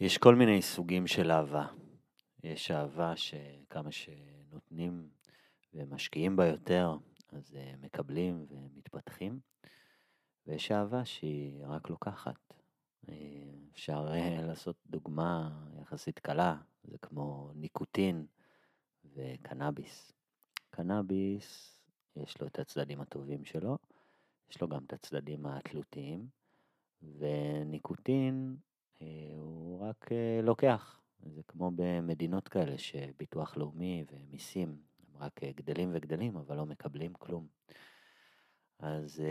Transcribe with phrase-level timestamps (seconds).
[0.00, 1.66] יש כל מיני סוגים של אהבה.
[2.44, 5.08] יש אהבה שכמה שנותנים
[5.74, 6.96] ומשקיעים בה יותר,
[7.32, 9.40] אז אה, מקבלים ומתפתחים,
[10.46, 12.54] ויש אהבה שהיא רק לוקחת.
[13.08, 13.14] אה,
[13.72, 15.50] אפשר אה, לעשות דוגמה
[15.82, 18.26] יחסית קלה, זה כמו ניקוטין
[19.14, 20.12] וקנאביס.
[20.70, 21.80] קנאביס,
[22.16, 23.78] יש לו את הצדדים הטובים שלו,
[24.50, 26.26] יש לו גם את הצדדים התלותיים,
[27.02, 28.56] וניקוטין
[29.36, 30.10] הוא רק
[30.42, 31.00] לוקח.
[31.26, 37.46] זה כמו במדינות כאלה שביטוח לאומי ומיסים הם רק גדלים וגדלים, אבל לא מקבלים כלום.
[38.78, 39.22] אז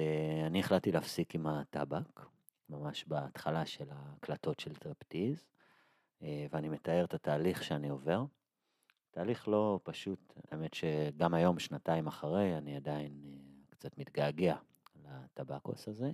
[0.47, 2.19] אני החלטתי להפסיק עם הטבק,
[2.69, 5.47] ממש בהתחלה של ההקלטות של טרפטיז,
[6.21, 8.25] ואני מתאר את התהליך שאני עובר.
[9.11, 14.55] תהליך לא פשוט, האמת שגם היום, שנתיים אחרי, אני עדיין קצת מתגעגע
[15.03, 16.11] לטבקוס הזה,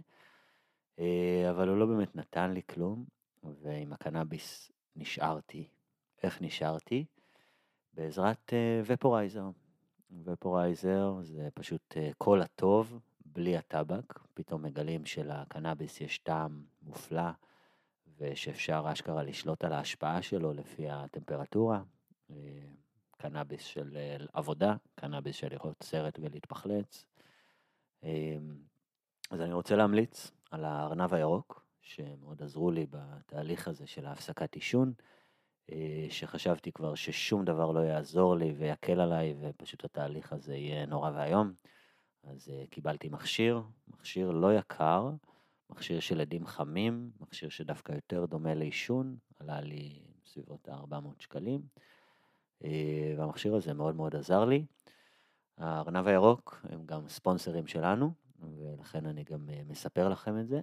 [1.50, 3.06] אבל הוא לא באמת נתן לי כלום,
[3.62, 5.68] ועם הקנאביס נשארתי.
[6.24, 7.06] איך נשארתי?
[7.94, 8.54] בעזרת
[8.86, 9.50] ופורייזר.
[10.24, 14.20] ופורייזר זה פשוט כל הטוב, בלי הטבק.
[14.34, 17.30] פתאום מגלים שלקנאביס יש טעם מופלא,
[18.18, 21.82] ושאפשר אשכרה לשלוט על ההשפעה שלו לפי הטמפרטורה.
[23.18, 23.98] קנאביס של
[24.34, 27.06] עבודה, קנאביס של לראות סרט ולהתפחלץ.
[29.32, 34.94] אז אני רוצה להמליץ על הארנב הירוק, שמאוד עזרו לי בתהליך הזה של ההפסקת עישון,
[36.10, 41.54] שחשבתי כבר ששום דבר לא יעזור לי ויקל עליי, ופשוט התהליך הזה יהיה נורא ואיום.
[42.24, 45.10] אז קיבלתי מכשיר, מכשיר לא יקר,
[45.70, 51.62] מכשיר של עדים חמים, מכשיר שדווקא יותר דומה לעישון, עלה לי בסביבות ה-400 שקלים,
[53.18, 54.66] והמכשיר הזה מאוד מאוד עזר לי.
[55.58, 60.62] הארנב הירוק הם גם ספונסרים שלנו, ולכן אני גם מספר לכם את זה.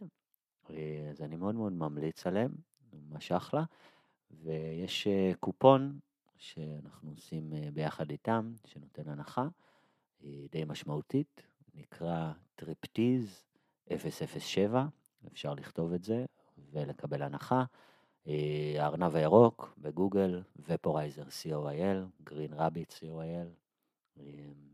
[1.10, 2.52] אז אני מאוד מאוד ממליץ עליהם,
[2.92, 3.64] ממש אחלה.
[4.30, 5.08] ויש
[5.40, 5.98] קופון
[6.36, 9.48] שאנחנו עושים ביחד איתם, שנותן הנחה
[10.50, 11.42] די משמעותית,
[11.74, 13.44] נקרא טריפטיז
[13.98, 14.86] 007,
[15.32, 16.24] אפשר לכתוב את זה
[16.72, 17.64] ולקבל הנחה.
[18.78, 24.20] הארנב הירוק בגוגל, ופורייזר co.il, green rabbit co.il,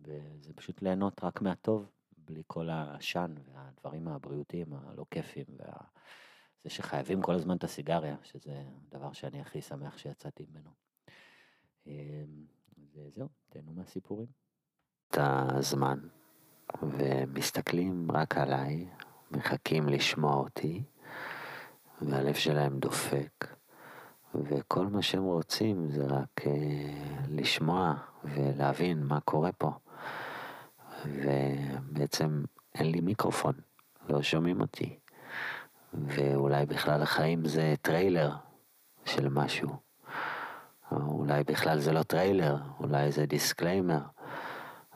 [0.03, 1.91] וזה פשוט ליהנות רק מהטוב,
[2.29, 9.13] בלי כל העשן והדברים הבריאותיים הלא כיפים, וזה שחייבים כל הזמן את הסיגריה, שזה הדבר
[9.13, 10.71] שאני הכי שמח שיצאתי ממנו.
[12.95, 14.27] וזהו, תהנו מהסיפורים.
[15.11, 15.99] את הזמן,
[16.83, 18.89] ומסתכלים רק עליי,
[19.31, 20.83] מחכים לשמוע אותי,
[22.03, 23.55] והלב שלהם דופק,
[24.35, 26.41] וכל מה שהם רוצים זה רק
[27.29, 27.95] לשמוע
[28.25, 29.71] ולהבין מה קורה פה.
[31.07, 32.43] ובעצם
[32.75, 33.55] אין לי מיקרופון,
[34.09, 34.99] לא שומעים אותי.
[35.95, 38.31] ואולי בכלל החיים זה טריילר
[39.05, 39.69] של משהו.
[40.93, 44.01] או אולי בכלל זה לא טריילר, אולי זה disclaimer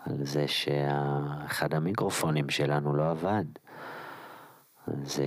[0.04, 3.44] על זה שאחד המיקרופונים שלנו לא עבד.
[4.86, 5.22] אז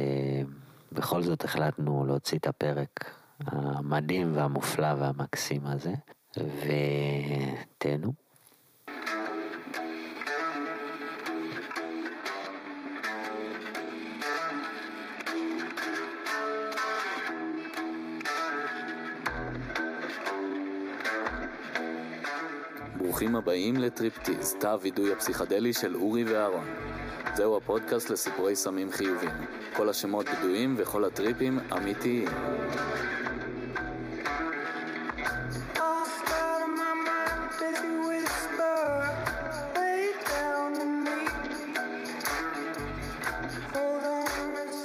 [0.92, 5.94] בכל זאת החלטנו להוציא את הפרק המדהים והמופלא והמקסים הזה,
[6.38, 8.25] ותהנו.
[23.16, 26.66] ברוכים הבאים לטריפטיז, תא הווידוי הפסיכדלי של אורי ואהרון.
[27.36, 29.32] זהו הפודקאסט לסיפורי סמים חיוביים.
[29.76, 32.28] כל השמות בדויים וכל הטריפים אמיתיים.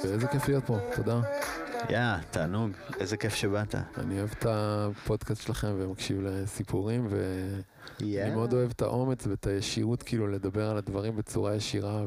[0.03, 1.21] איזה כיף להיות פה, תודה.
[1.89, 1.99] יא,
[2.31, 3.75] תענוג, איזה כיף שבאת.
[3.97, 7.07] אני אוהב את הפודקאסט שלכם ומקשיב לסיפורים,
[8.01, 12.05] ואני מאוד אוהב את האומץ ואת הישירות, כאילו לדבר על הדברים בצורה ישירה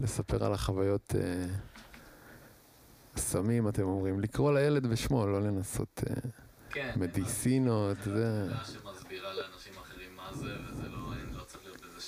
[0.00, 1.14] ולספר על החוויות
[3.16, 6.02] סמים, אתם אומרים, לקרוא לילד בשמו, לא לנסות
[6.96, 8.48] מדיסינות, זה...
[8.66, 10.88] שמסבירה לאנשים אחרים מה זה, וזה
[11.38, 12.00] לא צריך להיות בזה,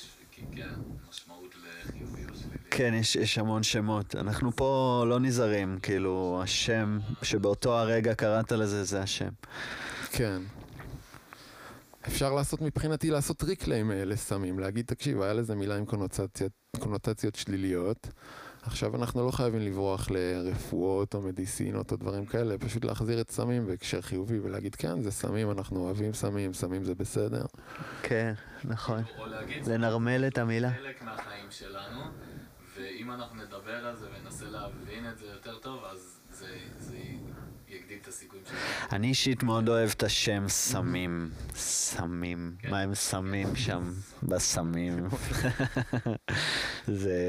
[0.53, 0.69] כן,
[1.11, 2.59] משמעות לחיובי או שלילי.
[2.71, 4.17] כן, יש, יש המון שמות.
[4.17, 9.31] אנחנו פה לא נזהרים, כאילו, השם שבאותו הרגע קראת לזה, זה השם.
[10.11, 10.43] כן.
[12.07, 18.09] אפשר לעשות מבחינתי, לעשות ריקליים לסמים, להגיד, תקשיב, היה לזה מילה עם קונוטציות, קונוטציות שליליות.
[18.63, 23.67] עכשיו אנחנו לא חייבים לברוח לרפואות או מדיסינות או דברים כאלה, פשוט להחזיר את סמים
[23.67, 27.45] בהקשר חיובי ולהגיד, כן, זה סמים, אנחנו אוהבים סמים, סמים זה בסדר.
[28.03, 28.33] כן,
[28.65, 29.03] נכון.
[29.67, 30.69] לנרמל את המילה.
[30.69, 32.01] זה חלק מהחיים שלנו,
[32.77, 36.47] ואם אנחנו נדבר על זה וננסה להבין את זה יותר טוב, אז זה,
[36.79, 36.97] זה
[37.73, 38.95] יגדיל את הסיכויים שלך.
[38.95, 41.31] אני אישית מאוד אוהב את השם סמים.
[41.55, 42.57] סמים.
[42.69, 43.93] מה הם שמים שם
[44.23, 45.09] בסמים?
[46.87, 47.23] זה,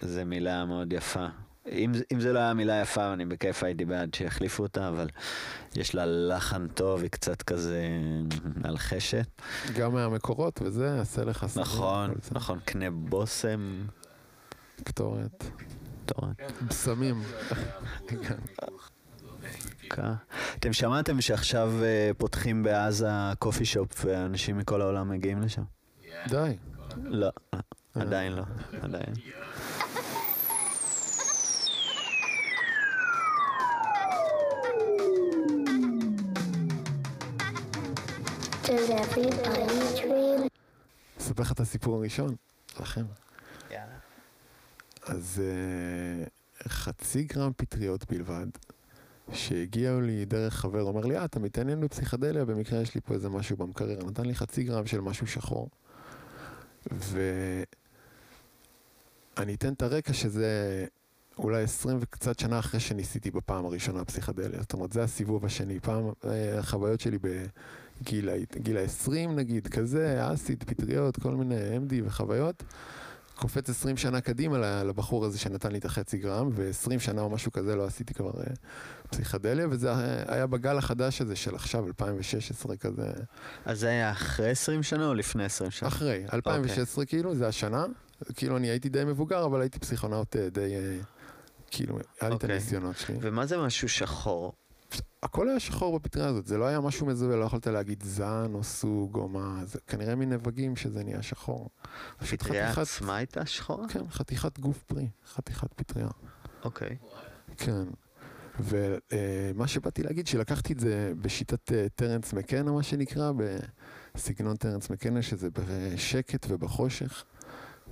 [0.00, 1.26] זה מילה מאוד יפה.
[1.72, 5.08] אם, אם זה לא היה מילה יפה, אני בכיף הייתי בעד שיחליפו אותה, אבל
[5.76, 7.82] יש לה לחן טוב, היא קצת כזה
[8.64, 9.26] מלחשת.
[9.76, 11.62] גם מהמקורות וזה, עשה לך סמים.
[11.66, 12.14] נכון.
[12.32, 13.86] נכון, קנה בושם.
[14.84, 15.44] קטורת.
[16.06, 16.24] טוב,
[16.70, 17.22] סמים.
[19.84, 20.14] דקה.
[20.58, 23.08] אתם שמעתם שעכשיו אה, פותחים בעזה
[23.38, 25.62] קופי שופ ואנשים מכל העולם מגיעים לשם?
[26.28, 26.56] די.
[27.04, 27.60] לא, לא,
[27.94, 28.42] עדיין לא,
[28.82, 29.14] עדיין.
[41.18, 42.34] אספר לך את הסיפור הראשון,
[42.80, 43.04] לכם.
[45.06, 46.24] אז אה,
[46.68, 48.46] חצי גרם פטריות בלבד,
[49.32, 52.44] שהגיעו לי דרך חבר, אומר לי, אה, אתה מתעניין בפסיכדליה?
[52.44, 54.04] במקרה יש לי פה איזה משהו במקרר.
[54.06, 55.68] נתן לי חצי גרם של משהו שחור.
[56.92, 57.24] ואני
[59.54, 60.84] אתן את הרקע שזה
[61.38, 64.60] אולי עשרים וקצת שנה אחרי שניסיתי בפעם הראשונה פסיכדליה.
[64.60, 65.80] זאת אומרת, זה הסיבוב השני.
[65.80, 71.92] פעם, אה, החוויות שלי בגיל ה- גיל ה-20 נגיד, כזה, אסיד, פטריות, כל מיני MD
[72.04, 72.62] וחוויות.
[73.36, 77.52] קופץ 20 שנה קדימה לבחור הזה שנתן לי את החצי גרם, ו-20 שנה או משהו
[77.52, 78.44] כזה לא עשיתי כבר אה,
[79.10, 79.88] פסיכדליה, וזה
[80.28, 83.10] היה- בגל החדש הזה של עכשיו, 2016 כזה.
[83.64, 85.88] אז זה היה אחרי 20 שנה או לפני 20 שנה?
[85.88, 87.84] אחרי, 2016 כאילו, זה השנה.
[88.34, 90.74] כאילו, אני הייתי די מבוגר, אבל הייתי פסיכונאוט אה, די...
[90.74, 90.96] אה,
[91.70, 92.52] כאילו, היה לי את אוקיי.
[92.56, 93.16] הניסיונות שלי.
[93.20, 94.52] ומה זה משהו שחור?
[95.22, 98.64] הכל היה שחור בפטריה הזאת, זה לא היה משהו מזוהה, לא יכולת להגיד זן או
[98.64, 101.70] סוג או מה, זה כנראה מנבגים שזה נהיה שחור.
[102.20, 103.88] הפטריה חתיכת- עצמה הייתה שחורה?
[103.88, 106.08] כן, חתיכת גוף פרי, חתיכת פטריה.
[106.64, 106.96] אוקיי.
[107.56, 107.84] כן.
[108.60, 113.32] ומה שבאתי להגיד, שלקחתי את זה בשיטת אה, טרנס מקנה, מה שנקרא,
[114.14, 117.24] בסגנון טרנס מקנה, שזה בשקט ובחושך.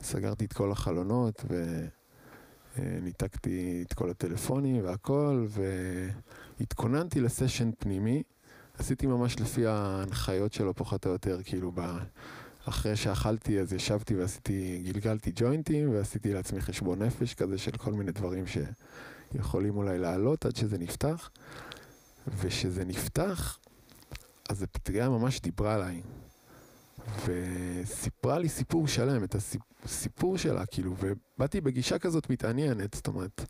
[0.00, 1.44] סגרתי את כל החלונות
[2.79, 5.47] וניתקתי את כל הטלפונים והכל,
[6.61, 8.23] והתכוננתי לסשן פנימי.
[8.79, 11.81] עשיתי ממש לפי ההנחיות שלו, פחות או יותר, כאילו, ב...
[12.69, 18.12] אחרי שאכלתי אז ישבתי ועשיתי, גלגלתי ג'וינטים ועשיתי לעצמי חשבון נפש כזה של כל מיני
[18.12, 21.31] דברים שיכולים אולי לעלות עד שזה נפתח.
[22.29, 23.59] וכשזה נפתח,
[24.49, 26.03] אז הפטריה ממש דיברה עליי.
[27.27, 29.37] וסיפרה לי סיפור שלם, את
[29.85, 33.45] הסיפור שלה, כאילו, ובאתי בגישה כזאת מתעניינת, זאת אומרת,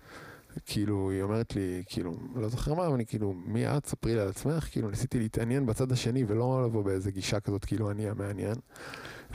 [0.66, 3.86] כאילו, היא אומרת לי, כאילו, לא זוכר מה, אבל אני כאילו, מי את?
[3.86, 7.90] ספרי לי על עצמך, כאילו, ניסיתי להתעניין בצד השני ולא לבוא באיזה גישה כזאת, כאילו,
[7.90, 8.54] אני המעניין.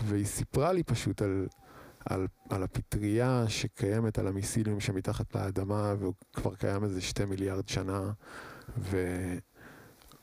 [0.06, 1.48] והיא סיפרה לי פשוט על,
[2.06, 8.12] על, על הפטריה שקיימת על המיסיליום שמתחת לאדמה, והוא כבר קיים איזה שתי מיליארד שנה,
[8.78, 8.98] ו,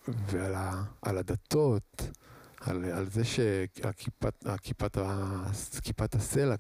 [0.09, 2.11] ועל ה, הדתות.
[2.67, 4.45] על, על זה שהכיפת
[6.15, 6.57] הסלע,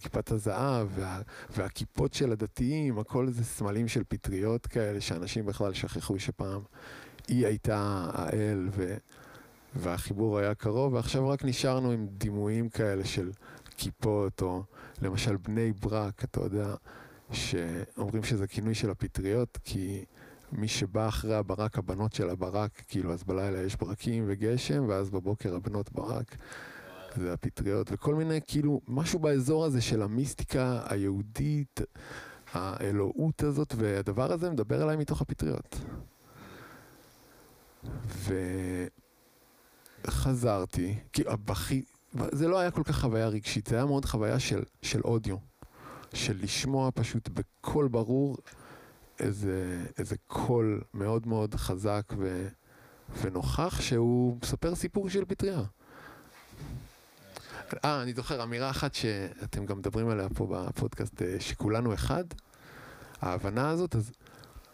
[0.00, 1.20] כיפת הזהב וה,
[1.56, 6.60] והכיפות של הדתיים, הכל זה סמלים של פטריות כאלה שאנשים בכלל שכחו שפעם
[7.28, 8.96] היא הייתה האל ו,
[9.74, 13.30] והחיבור היה קרוב, ועכשיו רק נשארנו עם דימויים כאלה של
[13.76, 14.62] כיפות, או
[15.02, 16.74] למשל בני ברק, אתה יודע,
[17.32, 20.04] שאומרים שזה כינוי של הפטריות, כי
[20.52, 25.54] מי שבא אחרי הברק, הבנות של הברק, כאילו, אז בלילה יש ברקים וגשם, ואז בבוקר
[25.54, 26.36] הבנות ברק.
[27.16, 31.80] זה הפטריות, וכל מיני, כאילו, משהו באזור הזה של המיסטיקה היהודית,
[32.52, 35.78] האלוהות הזאת, והדבר הזה מדבר אליי מתוך הפטריות.
[40.04, 41.84] וחזרתי, כי הבכי,
[42.32, 45.36] זה לא היה כל כך חוויה רגשית, זה היה מאוד חוויה של, של אודיו,
[46.14, 48.36] של לשמוע פשוט בקול ברור
[49.20, 52.48] איזה, איזה קול מאוד מאוד חזק ו,
[53.22, 55.62] ונוכח שהוא מספר סיפור של פטריה.
[57.84, 62.24] אה, אני זוכר אמירה אחת שאתם גם מדברים עליה פה בפודקאסט, אה, שכולנו אחד.
[63.20, 64.12] ההבנה הזאת, אז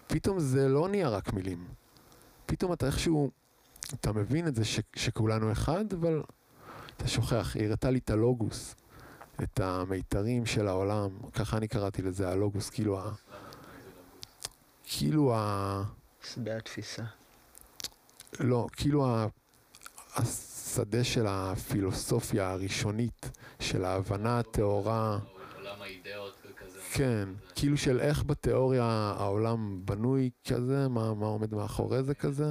[0.07, 1.67] פתאום זה לא נהיה רק מילים.
[2.47, 3.31] פתאום אתה איכשהו,
[3.95, 6.23] אתה מבין את זה ש, שכולנו אחד, אבל
[6.97, 7.57] אתה שוכח.
[7.57, 8.75] היא הראתה לי את הלוגוס,
[9.43, 13.13] את המיתרים של העולם, ככה אני קראתי לזה, הלוגוס, כאילו ה...
[14.87, 15.83] כאילו ה...
[16.35, 17.03] שדה התפיסה.
[18.41, 19.27] לא, כאילו ה...
[20.17, 25.19] השדה של הפילוסופיה הראשונית, של ההבנה הטהורה.
[25.57, 26.79] עולם האידאות וכזה.
[26.93, 32.51] כן, כאילו של איך בתיאוריה העולם בנוי כזה, מה, מה עומד מאחורי זה כזה.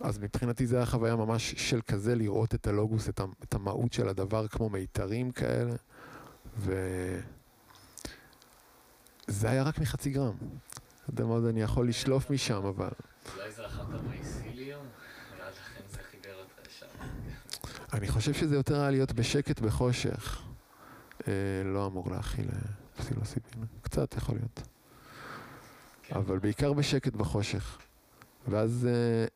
[0.00, 3.92] אז מבחינתי זה היה חוויה ממש של כזה לראות את הלוגוס, את, ה, את המהות
[3.92, 5.74] של הדבר כמו מיתרים כאלה.
[6.58, 6.72] ו...
[9.26, 10.34] זה היה רק מחצי גרם.
[11.18, 12.88] מה עוד אני יכול לשלוף משם, אבל...
[13.36, 14.84] אולי זה אחת המייסיליום?
[15.38, 16.86] ואז לכן זה חיבר אותה שם.
[17.92, 20.42] אני חושב שזה יותר היה להיות בשקט בחושך.
[21.28, 21.32] אה,
[21.64, 22.58] לא אמור להכיל אה,
[22.96, 23.64] פסילוסיבין.
[23.82, 24.62] קצת יכול להיות.
[26.02, 26.16] כן.
[26.16, 27.78] אבל בעיקר בשקט בחושך.
[28.48, 29.26] ואז אה,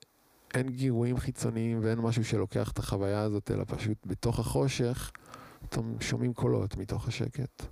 [0.54, 5.10] אין גירויים חיצוניים ואין משהו שלוקח את החוויה הזאת, אלא פשוט בתוך החושך,
[5.62, 7.62] פתאום שומעים קולות מתוך השקט.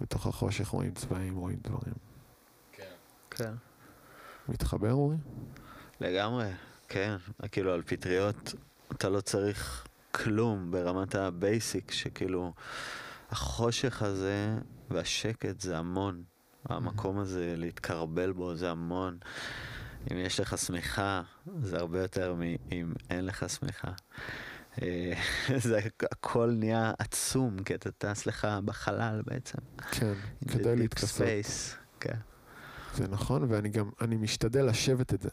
[0.00, 2.09] בתוך החושך רואים צבעים, רואים דברים.
[3.30, 3.52] כן.
[4.48, 5.16] מתחבר אורי?
[6.00, 6.50] לגמרי,
[6.88, 7.16] כן.
[7.52, 8.54] כאילו על פטריות
[8.92, 12.52] אתה לא צריך כלום ברמת ה basic, שכאילו
[13.30, 14.58] החושך הזה
[14.90, 16.22] והשקט זה המון.
[16.64, 19.18] המקום הזה, להתקרבל בו זה המון.
[20.12, 21.22] אם יש לך שמיכה,
[21.62, 23.92] זה הרבה יותר מאם אין לך שמיכה.
[24.82, 25.12] אה,
[25.68, 25.80] זה
[26.12, 29.58] הכל נהיה עצום, כי אתה טס לך בחלל בעצם.
[29.90, 30.14] כן,
[30.48, 31.26] כדי deep להתכסות.
[32.00, 32.16] כן.
[32.94, 35.28] זה נכון, ואני גם, אני משתדל לשבת את זה.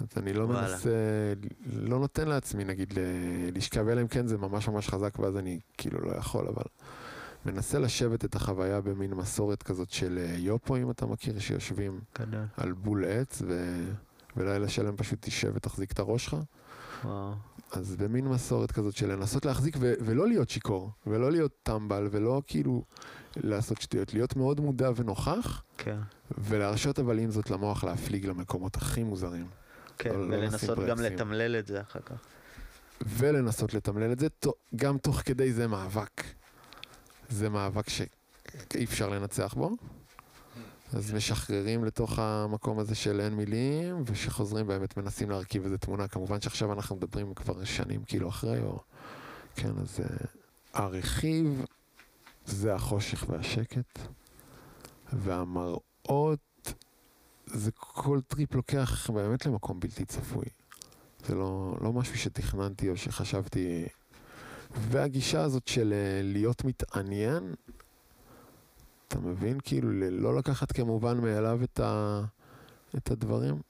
[0.00, 0.68] אז אני לא וואלה.
[0.68, 0.90] מנסה,
[1.72, 2.94] לא נותן לעצמי נגיד
[3.54, 6.64] לשכב, אלא אם כן זה ממש ממש חזק ואז אני כאילו לא יכול, אבל
[7.46, 12.40] מנסה לשבת את החוויה במין מסורת כזאת של אה, יופו, אם אתה מכיר, שיושבים גדול.
[12.56, 13.80] על בול עץ ו...
[14.36, 16.36] ולילה שלם פשוט תשב ותחזיק את הראש שלך.
[17.04, 17.32] וואו.
[17.72, 22.42] אז במין מסורת כזאת של לנסות להחזיק ו- ולא להיות שיכור, ולא להיות טמבל, ולא
[22.46, 22.84] כאילו
[23.36, 25.96] לעשות שטויות, להיות מאוד מודע ונוכח, כן.
[26.38, 29.46] ולהרשות אבל עם זאת למוח להפליג למקומות הכי מוזרים.
[29.98, 30.98] כן, לא- לא ולנסות לשים גם.
[31.00, 32.16] לתמלל את זה אחר כך.
[33.06, 34.26] ולנסות לתמלל את זה,
[34.76, 36.22] גם תוך כדי זה מאבק.
[37.28, 39.70] זה מאבק שאי אפשר לנצח בו.
[40.92, 46.08] אז משחררים לתוך המקום הזה של אין מילים, ושחוזרים באמת מנסים להרכיב איזה תמונה.
[46.08, 48.80] כמובן שעכשיו אנחנו מדברים כבר שנים כאילו אחרי, או...
[49.56, 50.26] כן, אז אה,
[50.74, 51.64] הרכיב
[52.46, 53.98] זה החושך והשקט,
[55.12, 56.38] והמראות
[57.46, 60.44] זה כל טריפ לוקח באמת למקום בלתי צפוי.
[61.26, 63.86] זה לא, לא משהו שתכננתי או שחשבתי.
[64.74, 67.54] והגישה הזאת של אה, להיות מתעניין,
[69.12, 69.58] אתה מבין?
[69.62, 72.20] כאילו, לא לקחת כמובן מאליו את, ה,
[72.96, 73.60] את הדברים.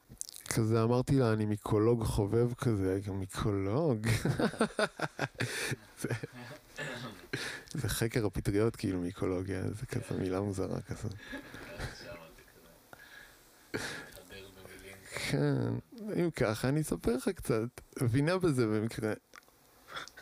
[0.49, 4.07] כזה אמרתי לה, אני מיקולוג חובב כזה, מיקולוג.
[6.01, 6.09] זה,
[7.81, 11.15] זה חקר הפטריות, כאילו מיקולוגיה, זה כזה מילה מוזרה כזאת.
[15.31, 15.69] כן,
[16.17, 17.81] אם ככה אני אספר לך קצת.
[18.03, 19.13] מבינה בזה במקרה.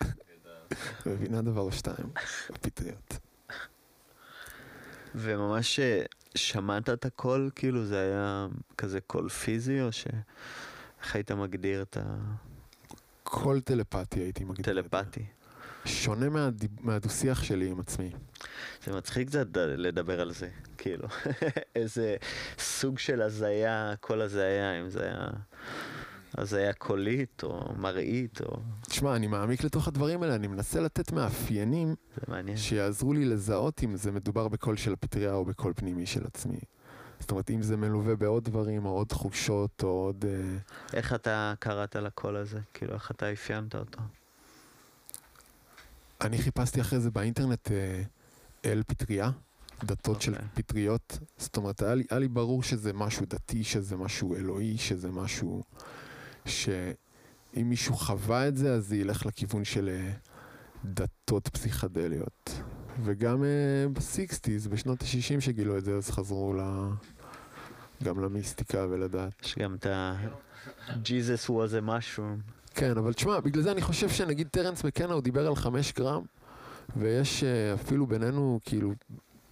[1.06, 2.10] מבינה דבר או שתיים,
[2.50, 3.29] הפטריות.
[5.14, 6.02] וממש אה,
[6.34, 8.46] שמעת את הקול, כאילו זה היה
[8.78, 10.06] כזה קול פיזי, או ש...
[11.02, 11.96] איך היית מגדיר את
[13.22, 14.80] כל טלפתי הייתי מגדיר.
[14.80, 15.24] הטלפתי?
[15.84, 18.10] שונה מהדיב- מהדו-שיח שלי עם עצמי.
[18.84, 20.48] זה מצחיק קצת לדבר על זה,
[20.78, 21.08] כאילו.
[21.76, 22.16] איזה
[22.58, 25.28] סוג של הזיה, קול הזיה, אם זה היה
[26.38, 28.56] הזיה קולית, או מראית, או...
[28.82, 31.94] תשמע, אני מעמיק לתוך הדברים האלה, אני מנסה לתת מאפיינים
[32.28, 32.56] זה.
[32.56, 36.60] שיעזרו לי לזהות אם זה מדובר בקול של הפטריה או בקול פנימי של עצמי.
[37.20, 40.24] זאת אומרת, אם זה מלווה בעוד דברים, או עוד תחושות, או עוד...
[40.28, 40.56] אה,
[40.92, 42.58] איך אתה קראת לקול הזה?
[42.74, 44.00] כאילו, איך אתה אפיינת אותו?
[46.20, 48.02] אני חיפשתי אחרי זה באינטרנט אה,
[48.64, 49.30] אל פטריה,
[49.84, 50.48] דתות של אוקיי.
[50.54, 51.18] פטריות.
[51.36, 55.62] זאת אומרת, היה לי, היה לי ברור שזה משהו דתי, שזה משהו אלוהי, שזה משהו
[56.50, 60.12] שאם מישהו חווה את זה, אז זה ילך לכיוון של אה,
[60.84, 62.60] דתות פסיכדליות.
[63.04, 66.60] וגם אה, בסיקסטיז, בשנות ה-60 שגילו את זה, אז חזרו ל...
[68.04, 69.32] גם למיסטיקה ולדת.
[69.44, 70.16] יש גם את ה...
[70.88, 72.52] Jesus was a mushroom.
[72.74, 76.22] כן, אבל תשמע, בגלל זה אני חושב שנגיד טרנס מקנה, הוא דיבר על חמש גרם,
[76.96, 78.92] ויש אה, אפילו בינינו כאילו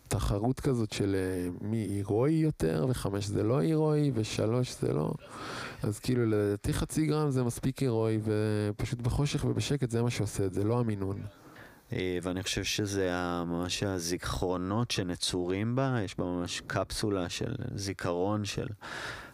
[0.09, 1.17] תחרות כזאת של
[1.61, 5.13] מי הירואי יותר, וחמש זה לא הירואי, ושלוש זה לא.
[5.83, 10.55] אז כאילו לדעתי חצי גרם זה מספיק הירואי, ופשוט בחושך ובשקט זה מה שעושה את
[10.55, 11.23] זה, לא המינון.
[11.93, 13.11] אה, ואני חושב שזה
[13.47, 18.67] ממש הזיכרונות שנצורים בה, יש בה ממש קפסולה של זיכרון של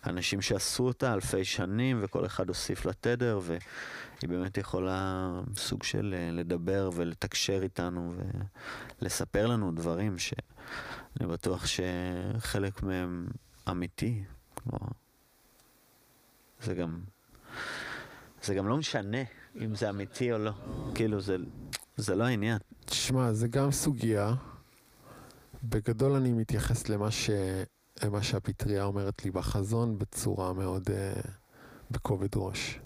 [0.07, 6.15] אנשים שעשו אותה אלפי שנים, וכל אחד הוסיף לה תדר, והיא באמת יכולה סוג של
[6.19, 8.15] אה, לדבר ולתקשר איתנו
[9.01, 13.27] ולספר לנו דברים שאני בטוח שחלק מהם
[13.69, 14.25] אמיתי.
[14.57, 14.79] כמו...
[16.65, 17.01] זה גם...
[18.43, 19.19] זה גם לא משנה
[19.61, 20.53] אם זה אמיתי או לא.
[20.95, 21.37] כאילו, זה,
[21.97, 22.59] זה לא העניין.
[22.85, 24.35] תשמע, זה גם סוגיה.
[25.65, 27.31] בגדול אני מתייחס למה, ש...
[28.03, 31.29] למה שהפטריה אומרת לי בחזון בצורה מאוד uh,
[31.91, 32.81] בכובד ראש.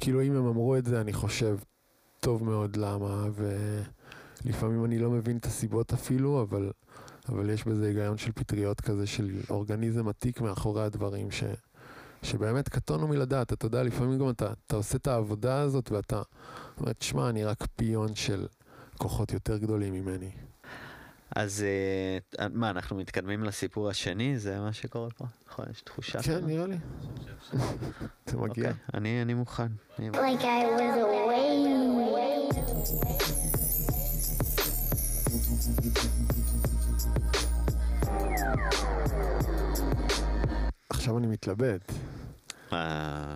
[0.00, 1.58] כאילו אם הם אמרו את זה, אני חושב
[2.20, 3.26] טוב מאוד למה,
[4.44, 6.70] ולפעמים אני לא מבין את הסיבות אפילו, אבל
[7.28, 11.44] אבל יש בזה היגיון של פטריות כזה, של אורגניזם עתיק מאחורי הדברים, ש,
[12.22, 16.22] שבאמת קטונו מלדעת, אתה יודע, לפעמים גם אתה, אתה עושה את העבודה הזאת ואתה
[16.80, 18.46] אומר, תשמע, אני רק פיון של
[18.98, 20.30] כוחות יותר גדולים ממני.
[21.36, 21.64] אז
[22.38, 24.38] אה, מה, אנחנו מתקדמים לסיפור השני?
[24.38, 25.24] זה מה שקורה פה?
[25.48, 26.44] נכון, יש תחושה כן?
[26.46, 26.76] נראה לי.
[28.26, 28.68] זה מגיע.
[28.70, 29.66] אוקיי, אני אני מוכן.
[29.98, 30.44] אני- Like I
[30.78, 32.56] was away.
[40.90, 41.92] עכשיו אני מתלבט.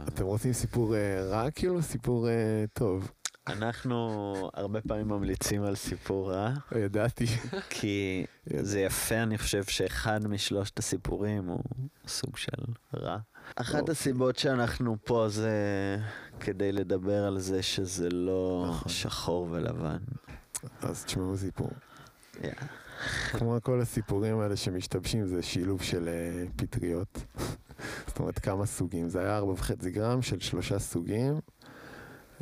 [0.09, 1.83] אתם רוצים סיפור אה, רע כאילו?
[1.83, 3.11] סיפור אה, טוב.
[3.47, 7.27] אנחנו הרבה פעמים ממליצים על סיפור רע, ידעתי.
[7.71, 8.27] כי
[8.61, 11.63] זה יפה, אני חושב שאחד משלושת הסיפורים הוא
[12.07, 12.63] סוג של
[12.95, 13.19] רע.
[13.57, 13.93] אחת אוקיי.
[13.93, 15.51] הסיבות שאנחנו פה זה
[16.41, 18.93] כדי לדבר על זה שזה לא נכון.
[18.93, 19.99] שחור ולבן.
[20.83, 21.71] אז תשמעו סיפור.
[23.33, 27.19] כמו כל הסיפורים האלה שמשתבשים, זה שילוב של אה, פטריות.
[28.07, 29.09] זאת אומרת, כמה סוגים.
[29.09, 31.41] זה היה ארבע וחצי גרם של שלושה סוגים.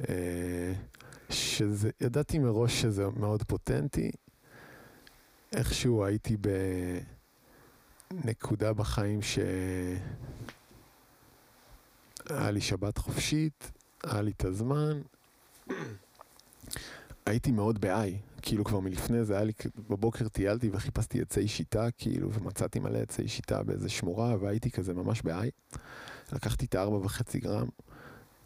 [0.09, 0.73] אה,
[1.31, 4.11] שזה, ידעתי מראש שזה מאוד פוטנטי.
[5.53, 6.37] איכשהו הייתי
[8.11, 10.01] בנקודה בחיים שהיה
[12.31, 13.71] לי שבת חופשית,
[14.05, 15.01] היה לי את הזמן.
[17.27, 19.53] הייתי מאוד ב-I, כאילו כבר מלפני זה היה לי,
[19.91, 25.23] בבוקר טיילתי וחיפשתי עצי שיטה, כאילו, ומצאתי מלא עצי שיטה באיזה שמורה, והייתי כזה ממש
[25.23, 25.79] ב-I.
[26.33, 27.69] לקחתי את הארבע וחצי גרם,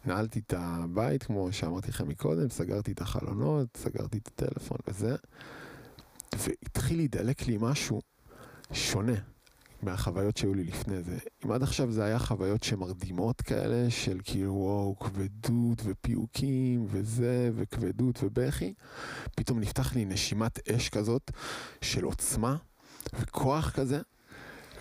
[0.05, 5.15] נעלתי את הבית, כמו שאמרתי לכם מקודם, סגרתי את החלונות, סגרתי את הטלפון וזה,
[6.37, 8.01] והתחיל להידלק לי משהו
[8.71, 9.32] שונה
[9.83, 11.17] מהחוויות שהיו לי לפני זה.
[11.45, 18.19] אם עד עכשיו זה היה חוויות שמרדימות כאלה, של כאילו וואו, כבדות ופיוקים וזה, וכבדות
[18.23, 18.73] ובכי,
[19.35, 21.31] פתאום נפתח לי נשימת אש כזאת
[21.81, 22.55] של עוצמה
[23.19, 23.99] וכוח כזה,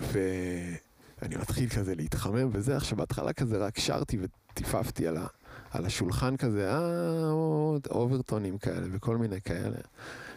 [0.01, 2.77] ואני מתחיל כזה להתחמם וזה.
[2.77, 5.27] עכשיו בהתחלה כזה רק שרתי וטיפפתי על, ה...
[5.71, 9.77] על השולחן כזה, אה, עוד אוברטונים כאלה וכל מיני כאלה.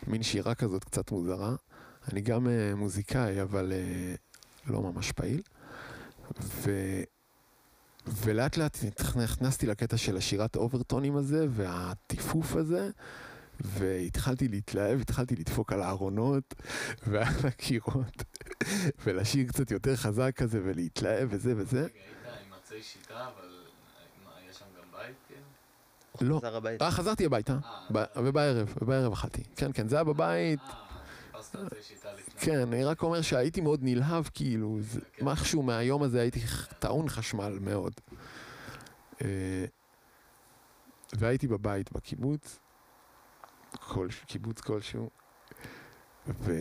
[0.07, 1.55] מין שירה כזאת קצת מוזרה.
[2.11, 4.34] אני גם uh, מוזיקאי, אבל uh,
[4.67, 5.41] לא ממש פעיל.
[6.41, 6.71] ו...
[8.08, 8.78] ולאט לאט
[9.15, 12.89] נכנסתי לקטע של השירת אוברטונים הזה והטיפוף הזה,
[13.60, 16.54] והתחלתי להתלהב, התחלתי לדפוק על הארונות
[17.08, 18.23] ועל הקירות,
[19.06, 21.80] ולשיר קצת יותר חזק כזה ולהתלהב וזה וזה.
[21.80, 23.49] רגע, היית עם עצי שיטה, אבל
[24.25, 25.15] מה, יש שם גם בית?
[26.17, 26.30] כאילו?
[26.34, 26.38] לא.
[26.39, 26.86] חזר הביתה.
[26.86, 27.58] אה, חזרתי הביתה,
[27.91, 29.43] ב- ובערב, ובערב אכלתי.
[29.56, 30.60] כן, כן, זה היה בבית.
[32.39, 36.39] כן, אני רק אומר שהייתי מאוד נלהב, כאילו, זה משהו מהיום הזה הייתי
[36.79, 37.93] טעון חשמל מאוד.
[39.21, 39.65] אה,
[41.13, 42.59] והייתי בבית בקיבוץ,
[44.27, 45.09] קיבוץ כלשהו,
[46.27, 46.53] ו,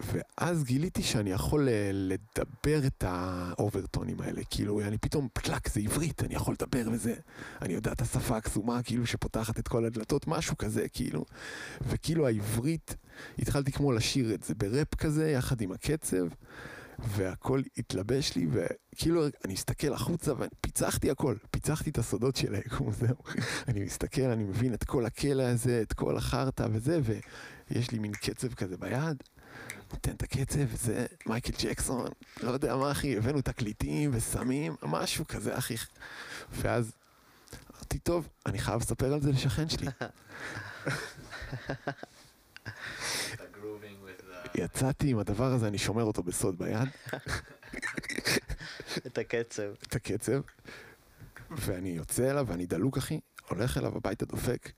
[0.00, 6.22] ואז גיליתי שאני יכול אה, לדבר את האוברטונים האלה, כאילו, אני פתאום, פלאק, זה עברית,
[6.22, 7.14] אני יכול לדבר וזה,
[7.62, 11.24] אני יודע את השפה הקסומה, כאילו, שפותחת את כל הדלתות, משהו כזה, כאילו,
[11.80, 12.96] וכאילו העברית,
[13.38, 16.26] התחלתי כמו לשיר את זה בראפ כזה, יחד עם הקצב,
[16.98, 23.16] והכל התלבש לי, וכאילו אני מסתכל החוצה ופיצחתי הכל, פיצחתי את הסודות של היקום, זהו.
[23.68, 27.00] אני מסתכל, אני מבין את כל הכלא הזה, את כל החרטא וזה,
[27.70, 29.22] ויש לי מין קצב כזה ביד,
[29.92, 32.06] נותן את הקצב, זה מייקל ג'קסון,
[32.42, 35.74] לא יודע מה אחי, הבאנו תקליטים וסמים, משהו כזה אחי.
[36.50, 36.92] ואז
[37.74, 39.86] אמרתי, טוב, אני חייב לספר על זה לשכן שלי.
[44.54, 46.88] יצאתי עם הדבר הזה, אני שומר אותו בסוד ביד.
[49.06, 49.62] את הקצב.
[49.82, 50.40] את הקצב,
[51.50, 54.70] ואני יוצא אליו ואני דלוק אחי, הולך אליו הביתה דופק,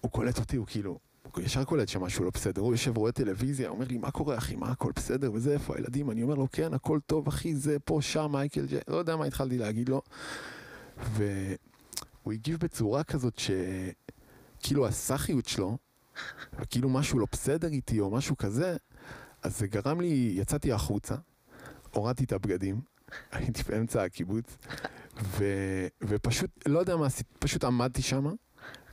[0.00, 0.98] הוא קולט אותי, הוא כאילו,
[1.42, 4.70] ישר קולט שמשהו לא בסדר, הוא יושב רואה טלוויזיה, אומר לי מה קורה אחי, מה
[4.70, 5.32] הכל בסדר?
[5.32, 8.76] וזה, איפה הילדים, אני אומר לו כן, הכל טוב אחי, זה פה, שם, מייקל ג'י,
[8.88, 10.02] לא יודע מה התחלתי להגיד לו,
[11.12, 13.38] והוא הגיב בצורה כזאת
[14.58, 15.78] שכאילו הסאחיות שלו,
[16.60, 18.76] וכאילו משהו לא בסדר איתי או משהו כזה,
[19.42, 21.14] אז זה גרם לי, יצאתי החוצה,
[21.90, 22.80] הורדתי את הבגדים,
[23.32, 24.56] הייתי באמצע הקיבוץ,
[25.22, 25.44] ו,
[26.02, 28.26] ופשוט, לא יודע מה עשיתי, פשוט עמדתי שם,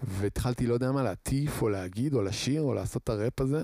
[0.04, 3.64] והתחלתי, לא יודע מה, להטיף, או להגיד, או לשיר, או לעשות את הראפ הזה.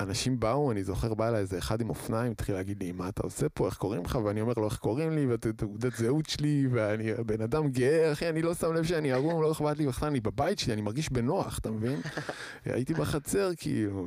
[0.00, 3.22] אנשים באו, אני זוכר, בא אליי איזה אחד עם אופניים, התחיל להגיד לי, מה אתה
[3.22, 4.18] עושה פה, איך קוראים לך?
[4.24, 8.28] ואני אומר לו, איך קוראים לי, ואת תעודת זהות שלי, ואני בן אדם גאה, אחי,
[8.28, 11.12] אני לא שם לב שאני ערום, לא אכפת לי בכלל, אני בבית שלי, אני מרגיש
[11.12, 12.00] בנוח, אתה מבין?
[12.64, 14.06] הייתי בחצר, כאילו.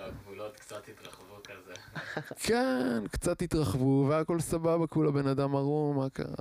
[0.00, 1.19] הגבולות קצת התרחבו.
[2.36, 6.34] כן, קצת התרחבו, והכל סבבה, כולה בן אדם ערום, מה קרה?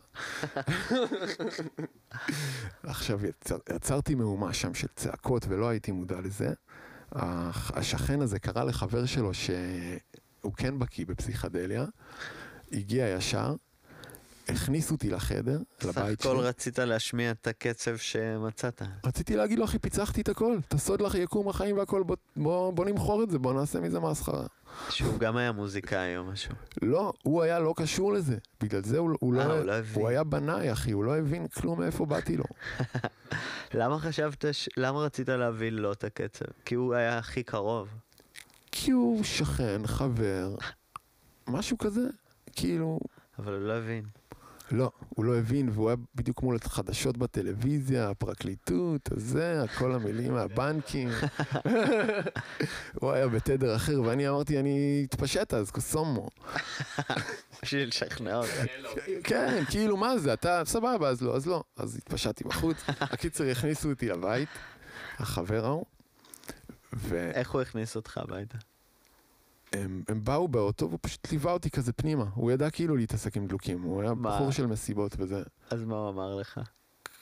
[2.83, 6.49] עכשיו, יצר, יצרתי מהומה שם של צעקות ולא הייתי מודע לזה.
[7.11, 9.31] השכן הזה קרא לחבר שלו
[10.41, 11.85] הוא כן בקיא בפסיכדליה,
[12.71, 13.55] הגיע ישר,
[14.49, 16.47] הכניס אותי לחדר, סך לבית הכל שלי.
[16.47, 18.81] רצית להשמיע את הקצב שמצאת.
[19.05, 22.73] רציתי להגיד לו, אחי, פיצחתי את הכל, את הסוד לך יקום החיים והכל, בוא, בוא,
[22.73, 24.45] בוא נמכור את זה, בוא נעשה מזה מסחרה.
[24.89, 26.53] שהוא גם היה מוזיקאי או משהו.
[26.81, 30.01] לא, הוא היה לא קשור לזה, בגלל זה הוא, הוא, אה, לא, הוא לא הבין.
[30.01, 32.43] הוא היה בנאי, אחי, הוא לא הבין כלום מאיפה באתי לו.
[33.79, 34.69] למה חשבת, ש...
[34.77, 36.45] למה רצית להביא לו את הקצב?
[36.65, 37.89] כי הוא היה הכי קרוב.
[38.71, 40.55] כי הוא שכן, חבר,
[41.47, 42.07] משהו כזה,
[42.55, 42.99] כאילו,
[43.39, 44.03] אבל הוא לא הבין.
[44.71, 51.09] לא, הוא לא הבין, והוא היה בדיוק מול החדשות בטלוויזיה, הפרקליטות, הזה, הכל המילים מהבנקים.
[53.01, 56.27] הוא היה בתדר אחר, ואני אמרתי, אני התפשט אז, קוסומו.
[57.63, 58.63] בשביל לשכנע אותה.
[59.23, 61.63] כן, כאילו, מה זה, אתה סבבה, אז לא, אז לא.
[61.77, 62.77] אז התפשטתי בחוץ.
[62.87, 64.49] הקיצר, הכניסו אותי לבית,
[65.17, 65.85] החבר ההוא,
[66.93, 68.57] והם איך הוא הכניס אותך הביתה?
[69.73, 72.25] הם באו באוטו, והוא פשוט ליווה אותי כזה פנימה.
[72.33, 74.35] הוא ידע כאילו להתעסק עם דלוקים, הוא היה מה?
[74.35, 75.43] בחור של מסיבות וזה.
[75.69, 76.59] אז מה הוא אמר לך?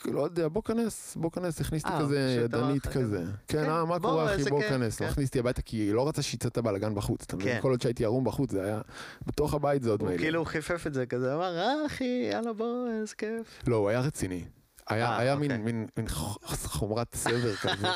[0.06, 3.24] לא יודע, בוא כנס, בוא כנס, הכניס אותי אה, כזה ידנית כזה.
[3.48, 4.98] כן, כן, אה, מה קורה אחי, בוא כנס.
[4.98, 5.06] כן.
[5.06, 7.24] הוא הכניס אותי הביתה כי היא לא רצה שיצא את הבלאגן בחוץ.
[7.24, 7.56] אתה מבין?
[7.56, 7.62] כן.
[7.62, 8.82] כל עוד שהייתי ערום בחוץ, זה היה...
[9.28, 10.22] בתוך הבית זה עוד הוא מילא.
[10.22, 13.64] כאילו חיפף את זה כזה, אמר, אה אחי, יאללה בוא, איזה כיף.
[13.68, 14.46] לא, הוא היה רציני.
[14.90, 15.48] היה, אה, היה אוקיי.
[15.48, 16.08] מין, מין, מין
[16.66, 17.88] חומרת סבר כזה,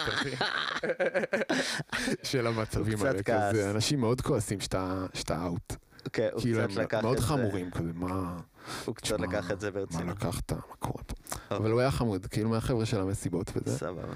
[2.23, 3.23] של המצבים האלה.
[3.23, 5.73] כזה, אנשים מאוד כועסים שאתה שאתה אאוט.
[6.05, 7.23] אוקיי, הוא כאילו, קצת לקח את מאוד זה.
[7.23, 8.37] חמורים כזה, מה...
[8.85, 10.17] הוא קצת תשמע, לקח את זה מה ברצינות.
[10.17, 11.15] לקחת, מה קורה פה?
[11.31, 11.57] אוקיי.
[11.57, 13.77] אבל הוא היה חמוד, כאילו מהחבר'ה של המסיבות וזה.
[13.77, 14.13] סבבה.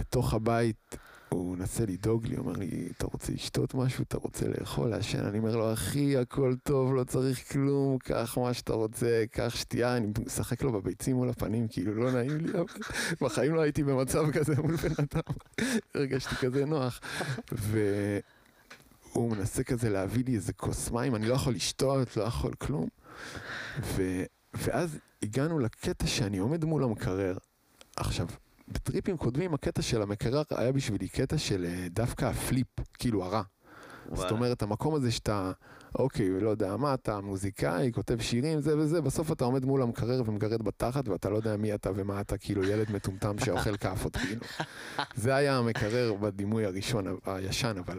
[0.00, 0.96] בתוך הבית,
[1.28, 4.04] הוא מנסה לדאוג לי, אומר לי, אתה רוצה לשתות משהו?
[4.08, 5.24] אתה רוצה לאכול, לעשן?
[5.24, 9.96] אני אומר לו, אחי, הכל טוב, לא צריך כלום, קח מה שאתה רוצה, קח שתייה,
[9.96, 12.64] אני משחק לו בביצים מול הפנים, כאילו, לא נעים לי, אבל
[13.20, 15.34] בחיים לא הייתי במצב כזה מול בן אדם,
[15.94, 17.00] הרגשתי כזה נוח.
[17.52, 22.88] והוא מנסה כזה להביא לי איזה כוס מים, אני לא יכול לשתות, לא יכול כלום.
[23.82, 24.22] ו...
[24.54, 27.36] ואז הגענו לקטע שאני עומד מול המקרר.
[27.96, 28.26] עכשיו,
[28.72, 32.66] בטריפים קודמים הקטע של המקרר היה בשבילי קטע של אה, דווקא הפליפ,
[32.98, 33.42] כאילו הרע.
[34.08, 34.30] זאת וואלה.
[34.30, 35.52] אומרת, המקום הזה שאתה,
[35.98, 40.22] אוקיי, לא יודע מה, אתה מוזיקאי, כותב שירים, זה וזה, בסוף אתה עומד מול המקרר
[40.26, 44.40] ומגרד בתחת ואתה לא יודע מי אתה ומה אתה, כאילו ילד מטומטם שאוכל כאפות, כאילו.
[45.14, 47.98] זה היה המקרר בדימוי הראשון, הישן, אבל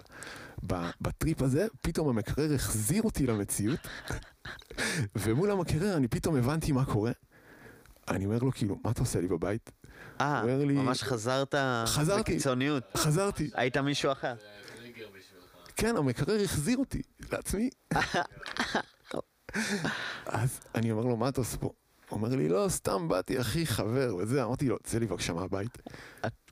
[1.01, 3.79] בטריפ הזה, פתאום המקרר החזיר אותי למציאות,
[5.15, 7.11] ומול המקרר אני פתאום הבנתי מה קורה.
[8.07, 9.71] אני אומר לו, כאילו, מה אתה עושה לי בבית?
[10.21, 11.55] אה, לי- ממש חזרת
[11.85, 12.21] חזרתי.
[12.21, 12.83] בקיצוניות.
[12.97, 13.49] חזרתי.
[13.53, 14.33] היית מישהו אחר.
[15.75, 17.01] כן, המקרר החזיר אותי
[17.31, 17.69] לעצמי.
[20.25, 21.71] אז אני אומר לו, מה אתה עושה פה?
[22.09, 24.43] הוא אומר לי, לא, סתם באתי, אחי, חבר, וזה.
[24.43, 25.77] אמרתי לו, צא לי בבקשה מהבית.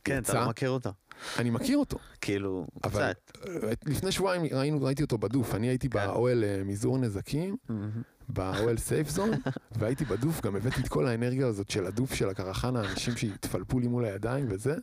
[0.04, 0.34] כן, אתה?
[0.34, 0.90] לא מכיר אותו.
[1.40, 3.38] אני מכיר אותו, כאילו, אבל קצת.
[3.86, 5.56] לפני שבועיים ראינו, ראיתי אותו בדוף.
[5.56, 6.00] אני הייתי כן.
[6.08, 7.58] באוהל אה, מזעור נזקים.
[8.30, 9.30] באוהל סייף זון,
[9.80, 13.88] והייתי בדוף, גם הבאתי את כל האנרגיה הזאת של הדוף של הקרחנה, האנשים שהתפלפו לי
[13.88, 14.76] מול הידיים וזה,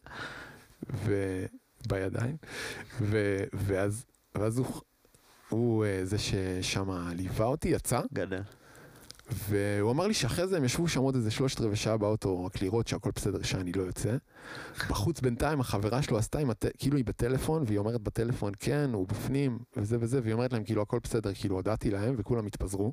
[1.05, 2.37] ובידיים,
[3.01, 3.37] ו...
[3.53, 4.05] ואז,
[4.35, 4.67] ואז הוא,
[5.49, 8.41] הוא אה, זה ששם ליווה אותי, יצא, גדל.
[9.31, 12.63] והוא אמר לי שאחרי זה הם ישבו שם עוד איזה שלושת רבעי שעה באוטו, רק
[12.63, 14.17] לראות שהכל בסדר, שאני לא יוצא.
[14.89, 16.65] בחוץ בינתיים החברה שלו עשתה עם, הט...
[16.79, 20.83] כאילו היא בטלפון, והיא אומרת בטלפון, כן, הוא בפנים, וזה וזה, והיא אומרת להם, כאילו,
[20.83, 22.93] הכל בסדר, כאילו, הודעתי להם, וכולם התפזרו.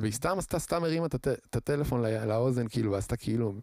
[0.00, 1.28] והיא סתם עשתה, סתם הרימה את, הט...
[1.28, 2.24] את הטלפון לא...
[2.24, 3.54] לאוזן, כאילו, ועשתה כאילו,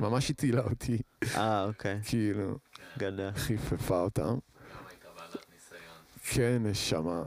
[0.00, 0.98] ממש הצילה אותי,
[1.36, 2.00] אה, אוקיי.
[2.04, 2.58] כאילו,
[2.98, 3.30] גדל.
[3.34, 4.38] חיפפה אותם.
[6.30, 7.22] כן, נשמה.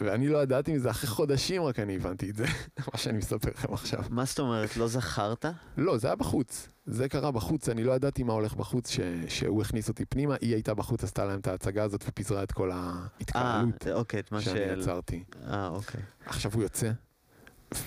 [0.00, 2.46] ואני לא ידעתי מזה, אחרי חודשים רק אני הבנתי את זה,
[2.92, 4.04] מה שאני מספר לכם עכשיו.
[4.10, 5.44] מה זאת אומרת, לא זכרת?
[5.76, 6.68] לא, זה היה בחוץ.
[6.86, 9.00] זה קרה בחוץ, אני לא ידעתי מה הולך בחוץ, ש...
[9.28, 12.72] שהוא הכניס אותי פנימה, היא הייתה בחוץ, עשתה להם את ההצגה הזאת ופיזרה את כל
[12.72, 14.80] אה, ההתקהלות אוקיי, את מה שאני של...
[14.80, 15.24] יצרתי.
[15.46, 16.00] אה, אוקיי.
[16.26, 16.90] עכשיו הוא יוצא,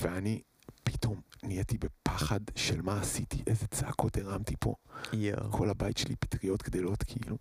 [0.01, 0.41] ואני
[0.83, 4.75] פתאום נהייתי בפחד של מה עשיתי, איזה צעקות הרמתי פה.
[5.13, 5.51] יואו.
[5.51, 7.37] כל הבית שלי פטריות גדלות כאילו.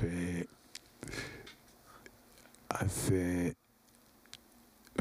[0.00, 0.08] ו...
[2.70, 3.10] אז...
[3.12, 3.48] אה,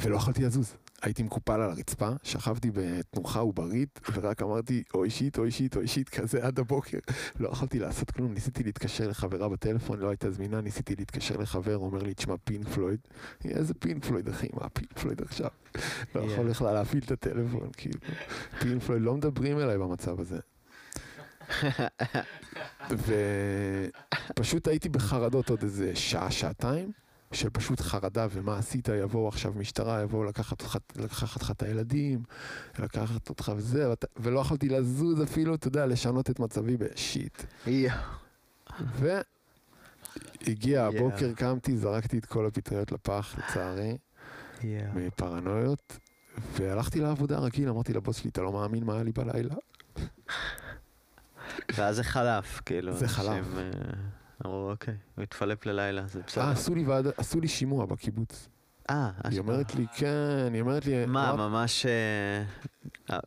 [0.01, 0.75] ולא יכולתי לזוז.
[1.01, 6.10] הייתי מקופל על הרצפה, שכבתי בתנוחה עוברית, ורק אמרתי, אוי shit, אוי shit, אוי shit,
[6.10, 6.97] כזה עד הבוקר.
[7.39, 12.03] לא יכולתי לעשות כלום, ניסיתי להתקשר לחברה בטלפון, לא הייתה זמינה, ניסיתי להתקשר לחבר, אומר
[12.03, 12.99] לי, תשמע, פינק פלויד.
[13.45, 15.49] איזה פינק פלויד, אחי, מה פינק פלויד עכשיו?
[16.15, 16.21] לא.
[16.21, 17.99] יכול בכלל להפעיל את הטלפון, כאילו.
[18.60, 20.39] פינק פלויד, לא מדברים אליי במצב הזה.
[24.34, 26.91] ופשוט הייתי בחרדות עוד איזה שעה, שעתיים,
[27.34, 32.24] של פשוט חרדה, ומה עשית, יבואו עכשיו משטרה, יבואו לקחת אותך, לקחת לך את הילדים,
[32.80, 37.43] לקחת אותך וזה, ואת, ולא יכולתי לזוז אפילו, אתה יודע, לשנות את מצבי בשיט.
[37.67, 37.96] יואו.
[38.82, 39.10] ו...
[40.48, 40.96] הגיע Yeah.
[40.96, 43.98] הבוקר, קמתי, זרקתי את כל הפטריות לפח, לצערי,
[44.63, 44.84] יואו.
[44.96, 46.00] מפרנויות,
[46.54, 49.56] והלכתי לעבודה רגיל, אמרתי לבוס שלי, אתה לא מאמין מה היה לי בלילה?
[51.76, 52.98] ואז זה חלף, כאילו.
[52.98, 53.46] זה חלף.
[54.45, 56.43] אה, אמרו, אוקיי, הוא התפלפ ללילה, זה בסדר.
[56.43, 58.47] אה, עשו לי ועד- עשו לי שימוע בקיבוץ.
[58.89, 59.39] אה, היא.
[59.39, 61.06] אומרת לי, כן, היא אומרת לי...
[61.06, 62.43] מה, ממש אה,
[63.15, 63.19] אה,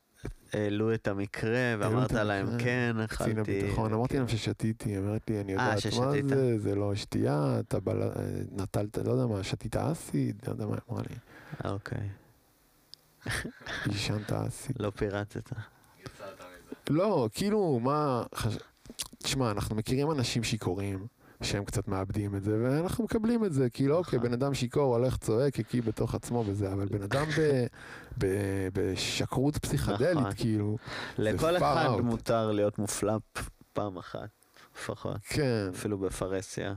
[0.52, 2.46] העלו את המקרה ואמרת להם.
[2.58, 3.58] כן, קצין אכלתי.
[3.60, 6.12] הביטחון, אמרתי להם ששתיתי, היא אומרת לי, אני יודעת מה?
[6.28, 7.78] זה, זה לא שתייה, אתה.
[8.52, 11.16] נטלת, לא יודע מה, שתית אסיד, לא יודע מה היא אמרה לי,
[11.70, 12.08] אוקיי,
[13.84, 14.76] עישנת אסיד.
[14.80, 15.52] לא פירטת.
[16.90, 18.22] לא, כאילו, מה...
[19.22, 21.06] תשמע, אנחנו מכירים אנשים שיכורים,
[21.42, 24.18] שהם קצת מאבדים את זה, ואנחנו מקבלים את זה, כאילו, אוקיי.
[24.18, 27.66] בן אדם שיכור הולך צועק, הקיא בתוך עצמו וזה, אבל בן אדם ב...
[28.18, 28.26] ב...
[28.72, 30.32] בשקרות פסיכדלית, נכון.
[30.36, 30.76] כאילו,
[31.18, 32.02] לכל אחד out.
[32.02, 33.22] מותר להיות מופלפ
[33.72, 34.28] פעם אחת,
[34.76, 35.16] לפחות.
[35.28, 36.74] כן, אפילו בפרהסיה.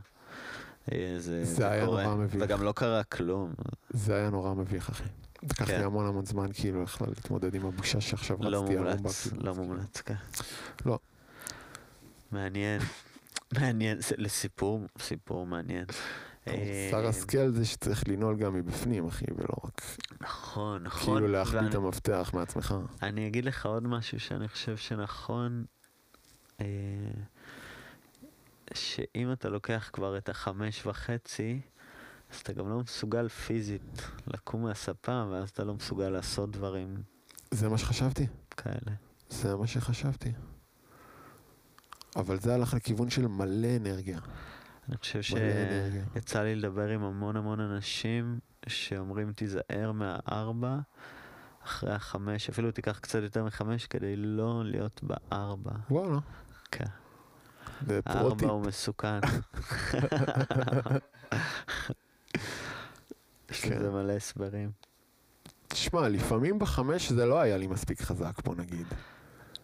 [0.91, 2.03] אה, זה, זה היה קורה.
[2.03, 2.43] נורא מביך.
[2.45, 3.53] וגם לא קרה כלום.
[3.89, 5.03] זה היה נורא מביך, אחי.
[5.43, 5.83] לקח לי כן.
[5.83, 9.45] המון המון זמן, כאילו, בכלל להתמודד עם הבושה שעכשיו לא רצתי עלום מומלץ, בקיבוץ.
[9.45, 10.15] לא מומלץ, כן.
[10.85, 10.99] לא.
[12.31, 12.81] מעניין,
[13.53, 15.85] מעניין, לסיפור, סיפור מעניין.
[16.47, 19.81] אה, שר השכל זה שצריך לנעול גם מבפנים, אחי, ולא רק
[20.21, 21.13] נכון, נכון.
[21.15, 22.75] כאילו להחביא את המפתח מעצמך.
[23.01, 25.65] אני אגיד לך עוד משהו שאני חושב שנכון,
[26.61, 26.65] אה,
[28.73, 31.61] שאם אתה לוקח כבר את החמש וחצי,
[32.31, 37.03] אז אתה גם לא מסוגל פיזית לקום מהספה, ואז אתה לא מסוגל לעשות דברים
[37.51, 38.27] זה מה שחשבתי.
[38.57, 38.95] כאלה.
[39.29, 40.31] זה מה שחשבתי.
[42.15, 44.19] אבל זה הלך לכיוון של מלא אנרגיה.
[44.89, 45.21] אני חושב.
[45.21, 50.77] שיצא לי לדבר עם המון המון אנשים שאומרים תיזהר מהארבע
[51.63, 55.71] אחרי החמש, אפילו תיקח קצת יותר מחמש כדי לא להיות בארבע.
[55.91, 56.19] וואלה.
[56.71, 56.85] כן.
[57.87, 58.49] זה הארבע פרוטיפ.
[58.49, 59.19] הוא מסוכן.
[63.51, 63.77] יש כן.
[63.77, 64.71] לזה מלא הסברים.
[65.67, 68.87] תשמע, לפעמים בחמש זה לא היה לי מספיק חזק, בוא נגיד.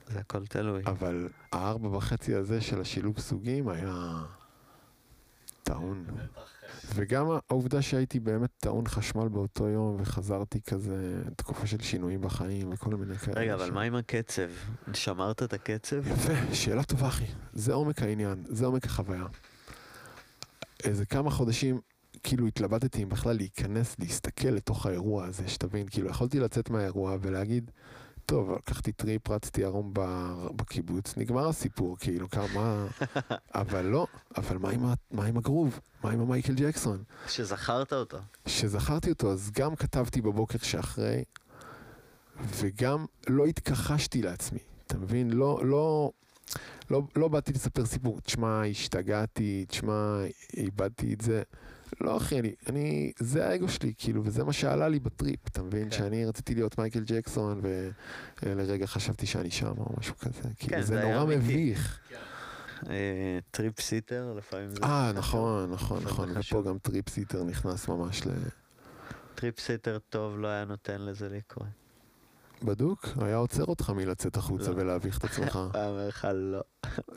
[0.07, 0.81] זה הכל תלוי.
[0.85, 4.23] אבל הארבע וחצי הזה של השילוב סוגים היה
[5.63, 6.05] טעון.
[6.95, 12.95] וגם העובדה שהייתי באמת טעון חשמל באותו יום וחזרתי כזה תקופה של שינויים בחיים וכל
[12.95, 13.39] מיני כאלה.
[13.41, 14.41] רגע, אבל ש- מה עם הקצב?
[14.93, 16.07] שמרת את הקצב?
[16.07, 17.25] יפה, שאלה טובה אחי.
[17.53, 19.25] זה עומק העניין, זה עומק החוויה.
[20.83, 21.79] איזה כמה חודשים
[22.23, 27.71] כאילו התלבטתי אם בכלל להיכנס, להסתכל לתוך האירוע הזה, שתבין, כאילו יכולתי לצאת מהאירוע ולהגיד,
[28.25, 29.91] טוב, לקחתי טריפ, רצתי ערום
[30.55, 32.87] בקיבוץ, נגמר הסיפור, כאילו, כמה...
[33.53, 34.07] אבל לא,
[34.37, 35.79] אבל מה עם, ה- מה עם הגרוב?
[36.03, 37.03] מה עם המייקל ג'קסון?
[37.27, 38.17] שזכרת אותו.
[38.45, 41.23] שזכרתי אותו, אז גם כתבתי בבוקר שאחרי,
[42.43, 45.29] וגם לא התכחשתי לעצמי, אתה מבין?
[45.31, 46.11] לא, לא,
[46.89, 50.17] לא, לא באתי לספר סיפור, תשמע, השתגעתי, תשמע,
[50.57, 51.43] איבדתי את זה.
[52.01, 55.83] לא אחי, אני, אני, זה האגו שלי, כאילו, וזה מה שעלה לי בטריפ, אתה מבין?
[55.89, 55.97] כן.
[55.97, 57.61] שאני רציתי להיות מייקל ג'קסון,
[58.43, 60.49] ולרגע חשבתי שאני שם או משהו כזה.
[60.59, 61.35] כאילו, כן, זה זה היה נורא.
[61.35, 61.99] מביך.
[62.89, 64.77] אה, trip sitter, לפעמים זה...
[64.83, 65.11] אה.
[65.15, 66.63] נכון, נכון, זה נכון, ופה.
[66.69, 68.29] גם trip sitter נכנס ממש ל...
[69.35, 71.67] trip sitter טוב לא היה נותן לזה לקרות.
[72.63, 73.07] בדוק?
[73.21, 74.75] היה עוצר אותך מלצאת החוצה לא.
[74.77, 75.59] ולהביך את עצמך.
[75.73, 76.61] היה אומר לך לא.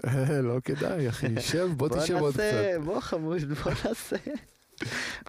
[0.48, 2.42] לא כדאי, אחי, שב, בוא תשב עוד קצת.
[2.42, 4.16] נעשה, בוא חמוד, בוא נעשה.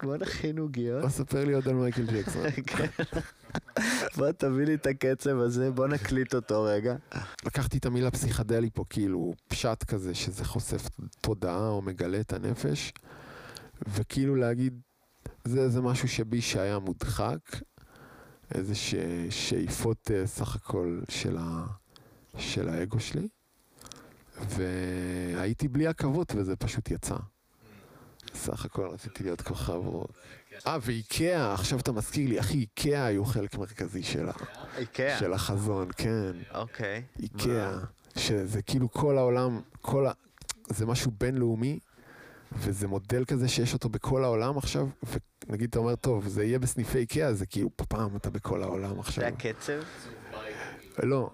[0.02, 1.02] בוא נכין עוגיות.
[1.02, 2.50] בוא ספר לי עוד על מייקל ג'קסון.
[2.66, 2.86] כן.
[4.16, 6.96] בוא תביא לי את הקצב הזה, בוא נקליט אותו רגע.
[7.46, 10.88] לקחתי את המילה פסיכדלי פה, כאילו פשט כזה, שזה חושף
[11.20, 12.92] תודעה או מגלה את הנפש,
[13.88, 14.80] וכאילו להגיד,
[15.44, 17.56] זה איזה משהו שבי שהיה מודחק,
[18.54, 18.94] איזה ש...
[19.30, 21.66] שאיפות אה, סך הכל של, ה...
[22.38, 23.28] של האגו שלי,
[24.48, 27.16] והייתי בלי עכבות וזה פשוט יצא.
[28.34, 30.10] סך הכל רציתי להיות כוכב רוק.
[30.66, 34.32] אה, ואיקאה, עכשיו אתה מזכיר לי, אחי, איקאה היו חלק מרכזי של, ה...
[34.76, 35.18] איקאה.
[35.18, 36.32] של החזון, כן.
[36.54, 37.02] אוקיי.
[37.18, 37.78] איקאה,
[38.16, 40.12] שזה כאילו כל העולם, כל ה...
[40.68, 41.78] זה משהו בינלאומי,
[42.52, 44.88] וזה מודל כזה שיש אותו בכל העולם עכשיו,
[45.48, 49.24] ונגיד אתה אומר, טוב, זה יהיה בסניפי איקאה, זה כאילו פעם אתה בכל העולם עכשיו.
[49.24, 49.80] זה הקצב?
[51.02, 51.30] לא,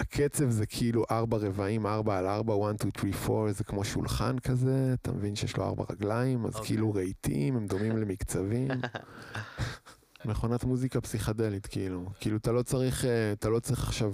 [0.00, 4.38] הקצב זה כאילו ארבע רבעים, ארבע על ארבע, 1, 2, 3, 4, זה כמו שולחן
[4.38, 6.66] כזה, אתה מבין שיש לו ארבע רגליים, אז אוקיי.
[6.66, 8.68] כאילו רהיטים, הם דומים למקצבים.
[10.24, 12.10] מכונת מוזיקה פסיכדלית, כאילו.
[12.20, 14.12] כאילו, אתה לא צריך, אה, אתה לא צריך עכשיו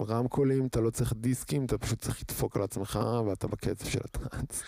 [0.00, 4.62] רמקולים, אתה לא צריך דיסקים, אתה פשוט צריך לדפוק על עצמך, ואתה בקצב של הטראנס.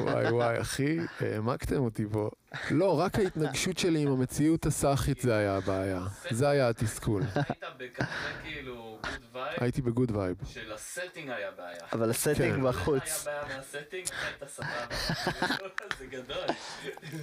[0.00, 2.30] וואי וואי, אחי, העמקתם אותי פה.
[2.70, 6.00] לא, רק ההתנגשות שלי עם המציאות הסאחית זה היה הבעיה.
[6.30, 7.22] זה היה התסכול.
[7.34, 8.06] היית בכזה
[8.42, 10.36] כאילו good vibe, הייתי ב good vibe.
[10.46, 11.80] של ה setting היה בעיה.
[11.92, 12.64] אבל ה setting כן.
[12.64, 13.26] בחוץ.
[13.26, 14.86] היה בעיה מה setting, אתה סבבה.
[15.98, 16.46] זה גדול.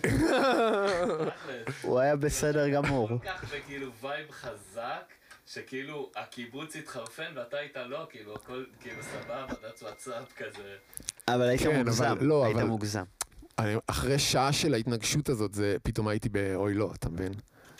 [1.82, 3.08] הוא היה בסדר גמור.
[3.08, 5.14] כל כך בכאילו vibe חזק,
[5.46, 10.76] שכאילו הקיבוץ התחרפן ואתה היית לא, כאילו הכל כאילו סבבה, that's what's up כזה.
[11.28, 12.16] אבל היית כן, אבל- מוגזם.
[12.22, 13.04] לא, היית אבל- מוגזם.
[13.60, 17.34] אני- אחרי שעה של ההתנגשות הזאת, זה פתאום הייתי באוי לא, אתה מבין?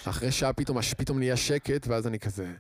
[0.06, 2.54] אחרי שעה פתאום, פתאום נהיה שקט, ואז אני כזה...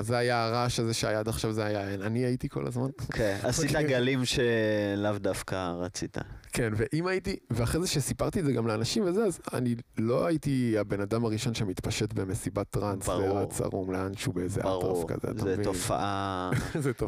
[0.00, 1.94] זה היה הרעש הזה שהיה עד עכשיו זה היה?
[1.94, 2.88] אני הייתי כל הזמן.
[3.12, 3.84] כן, עשית אוקיי.
[3.88, 6.16] גלים שלאו דווקא רצית.
[6.52, 10.74] כן, ואם הייתי, ואחרי זה שסיפרתי את זה גם לאנשים וזה, אז אני לא הייתי
[10.78, 13.08] הבן אדם הראשון שמתפשט במסיבת טראנס.
[13.08, 15.56] ורץ ערום לאנשהו באיזה אטרף כזה, אתה מבין?
[15.56, 16.50] זה תופעה.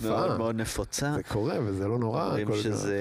[0.02, 1.12] מאוד מאוד נפוצה.
[1.16, 2.26] זה קורה וזה לא נורא.
[2.28, 2.98] אומרים שזה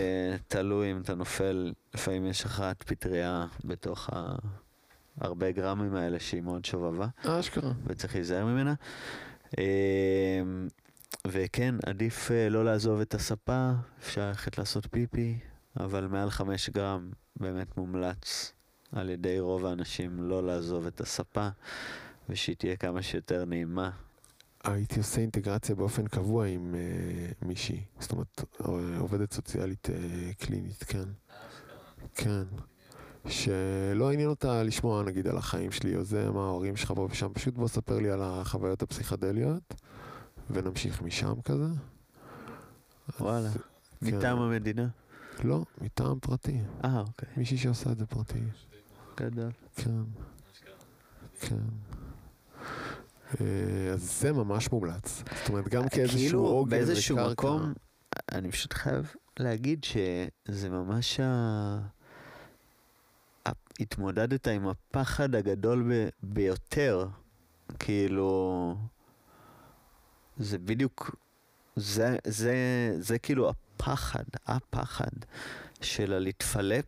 [0.48, 4.36] תלוי אם אתה נופל, לפעמים יש לך פטריה בתוך ה...
[5.22, 7.72] הרבה גרמים האלה שהיא מאוד שובבה, זה- אשכרה.
[7.88, 8.74] וצריך להיזהר ממנה.
[9.58, 10.68] אמ,
[11.28, 15.38] וכן, עדיף אה, לא לעזוב את הספה, אפשר ללכת לעשות פיפי,
[15.80, 18.54] אבל מעל חמש גרם באמת מומלץ
[18.92, 21.48] על ידי רוב האנשים לא לעזוב את הספה,
[22.30, 23.90] ושהיא תהיה כמה שיותר נעימה.
[24.64, 30.84] הייתי עושה אינטגרציה באופן קבוע עם אה, מישהי, זאת אומרת, אה, עובדת סוציאלית אה, קלינית,
[30.84, 31.08] כן.
[32.16, 32.44] כן.
[33.28, 37.34] שלא עניין אותה לשמוע נגיד על החיים שלי או זה, מה ההורים שלך פה ושם,
[37.34, 39.74] פשוט בוא ספר לי על החוויות הפסיכדליות,
[40.50, 41.68] ונמשיך משם כזה.
[43.20, 43.48] וואלה.
[43.48, 43.58] אז,
[44.02, 44.88] מטעם המדינה?
[45.44, 46.60] לא, מטעם פרטי.
[46.86, 47.30] אה, אוקיי.
[47.38, 48.40] מישהי שעושה את זה פרטי.
[49.18, 49.52] גדול.
[49.76, 50.02] כן.
[51.40, 51.56] כן.
[53.42, 55.24] אה, אז זה ממש מומלץ.
[55.40, 57.32] זאת אומרת, גם כאיזשהו כאילו עוגן באיזשהו וקרקע.
[57.32, 57.74] מקום,
[58.32, 61.80] אני פשוט חייב להגיד שזה ממש ה...
[63.80, 66.08] התמודדת עם הפחד הגדול ב...
[66.24, 67.08] ביותר.
[67.80, 68.76] כאילו...
[70.38, 71.16] זה בדיוק...
[71.76, 72.56] זה, זה,
[73.00, 75.10] זה כאילו הפחד, הפחד
[75.82, 76.86] של הלהתפלפ,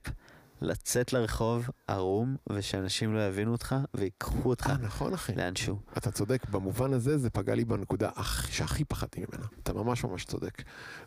[0.61, 5.35] לצאת לרחוב ערום, ושאנשים לא יבינו אותך ויקחו אותך אה, נכון אחי.
[5.35, 5.79] לאנשהו.
[5.97, 9.45] אתה צודק, במובן הזה זה פגע לי בנקודה הכ- שהכי פחדתי ממנה.
[9.63, 10.61] אתה ממש ממש צודק.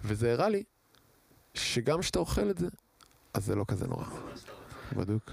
[0.05, 0.63] וזה הראה לי
[1.55, 2.67] שגם כשאתה אוכל את זה,
[3.35, 4.05] אז זה לא כזה נורא.
[4.97, 5.31] בדוק.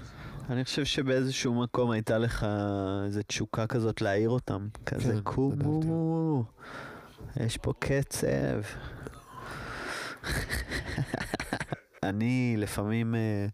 [0.50, 2.46] אני חושב שבאיזשהו מקום הייתה לך
[3.06, 4.68] איזו תשוקה כזאת להעיר אותם.
[4.86, 6.44] כזה כן, קומו,
[7.40, 8.60] יש פה קצב.
[12.02, 13.46] אני לפעמים, אה,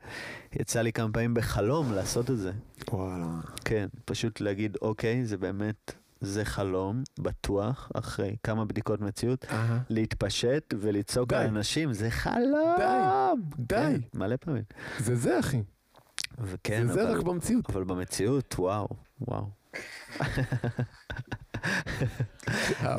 [0.60, 2.52] יצא לי כמה פעמים בחלום לעשות את זה.
[2.92, 3.26] וואלה.
[3.64, 9.78] כן, פשוט להגיד, אוקיי, זה באמת, זה חלום, בטוח, אחרי כמה בדיקות מציאות, אהה.
[9.90, 11.36] להתפשט ולצעוק די.
[11.36, 12.76] על אנשים, זה חלום!
[12.78, 13.74] די, די.
[13.74, 14.62] כן, מלא פעמים.
[14.98, 15.62] זה זה אחי.
[16.38, 17.70] וכן, זה אבל- רק במציאות.
[17.70, 18.88] אבל במציאות, וואו,
[19.20, 19.44] וואו.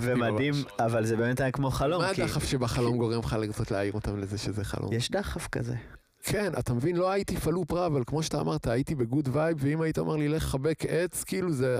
[0.02, 0.54] ומדהים.
[0.80, 2.02] אבל זה באמת היה כמו חלום.
[2.02, 4.94] מה הדחף שבחלום גורם לך לרצות להעיר אותם לזה שזה חלום?
[4.94, 5.76] יש דחף כזה.
[6.24, 9.58] כן, אתה מבין, לא הייתי בלופ רע, אבל כמו שאתה אמרת, הייתי ב good vibe,
[9.62, 11.78] ואם היית אומר לי, לך חבק עץ, כאילו זה...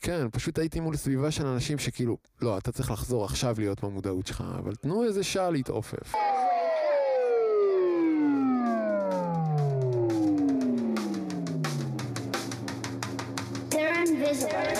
[0.00, 4.26] כן, פשוט הייתי מול סביבה של אנשים שכאילו, לא, אתה צריך לחזור עכשיו להיות במודעות
[4.26, 6.12] שלך, אבל תנו איזה שעה להתעופף.
[14.32, 14.72] Invisible.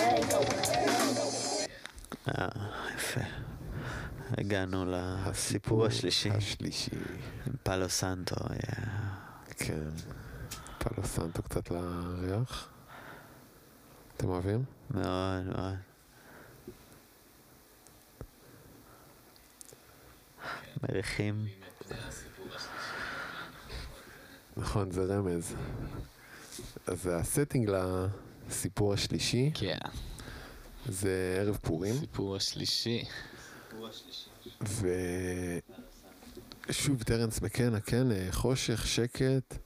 [2.27, 2.47] אה,
[2.95, 3.21] יפה.
[4.37, 6.91] הגענו לסיפור השלישי, השלישי,
[7.47, 8.35] עם פאלו סנטו.
[8.53, 8.85] יא.
[9.57, 9.89] כן.
[10.77, 12.69] פלו סנטו קצת לריח.
[14.17, 14.63] אתם אוהבים?
[14.91, 15.75] מאוד מאוד.
[20.83, 21.45] מריחים.
[24.57, 25.55] נכון, זה רמז.
[26.87, 27.69] אז ה setting
[28.53, 29.77] לסיפור השלישי, כן,
[30.89, 31.95] זה ערב פורים.
[31.99, 33.03] סיפור השלישי.
[36.69, 39.57] ושוב, טרנס מקנה, כן, אה, חושך, שקט.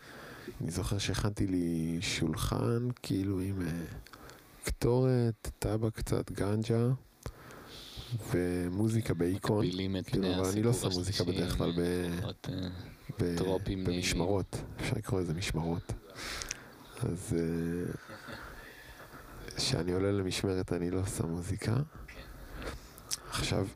[0.62, 3.68] אני זוכר שהכנתי לי שולחן, כאילו עם אה,
[4.64, 6.88] קטורת, טבק קצת, גנג'ה,
[8.32, 9.66] ומוזיקה באיקון.
[9.66, 10.74] מפילים את כאילו, אבל הסיפור אני לא.
[10.74, 12.70] שם מוזיקה בדרך כלל אה.
[13.66, 15.94] במשמרות, אפשר לקרוא לזה משמרות.
[17.00, 17.36] אז
[19.58, 21.76] כשאני עולה למשמרת אני לא שם מוזיקה.
[23.30, 23.68] עכשיו,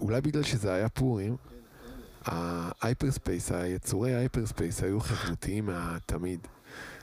[0.00, 1.36] אולי בגלל שזה היה פורים,
[2.24, 6.40] ה hyperspace, היצורי ה hyperspace היו חברותיים מהתמיד.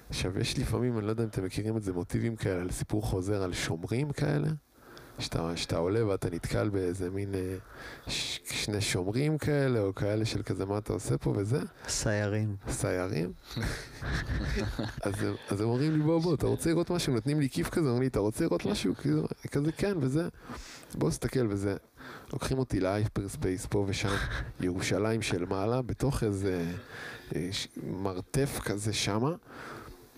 [0.10, 3.02] עכשיו, יש לפעמים, אני לא יודע אם אתם מכירים את זה, מוטיבים כאלה על סיפור
[3.04, 4.48] חוזר על שומרים כאלה.
[5.20, 7.56] שאתה, שאתה עולה ואתה נתקל באיזה מין אה,
[8.08, 11.60] ש, שני שומרים כאלה, או כאלה של כזה, מה אתה עושה פה וזה?
[11.88, 12.56] סיירים.
[12.70, 13.32] סיירים.
[15.06, 15.14] אז,
[15.50, 17.14] אז הם אומרים לי, בוא, בוא, אתה רוצה לראות משהו?
[17.14, 18.96] נותנים לי כיף כזה, אומרים לי, אתה רוצה לראות משהו?
[18.96, 20.28] כאילו, כזה, כן, וזה.
[20.96, 21.76] בוא, תסתכל וזה.
[22.34, 24.16] לוקחים אותי ל hyperspace פה ושם,
[24.60, 26.66] ירושלים של מעלה, בתוך איזה
[27.36, 27.50] אה,
[27.84, 29.32] מרתף כזה שמה.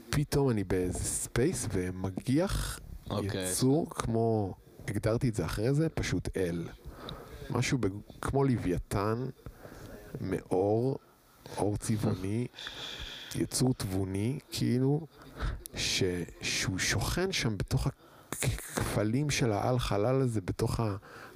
[0.10, 2.80] פתאום אני באיזה space ומגיח
[3.10, 3.50] אוקיי.
[3.50, 4.54] יצור כמו,
[4.92, 6.68] הגדרתי את זה אחרי זה, פשוט אל.
[7.50, 7.90] משהו בג...
[8.22, 9.26] כמו לוויתן,
[10.22, 10.98] מאור,
[11.58, 12.48] אור צבעוני,
[13.36, 15.08] יצור תבוני, כאילו,
[15.76, 16.04] ש...
[16.42, 20.80] שהוא שוכן שם בתוך הכפלים של העל חלל הזה, בתוך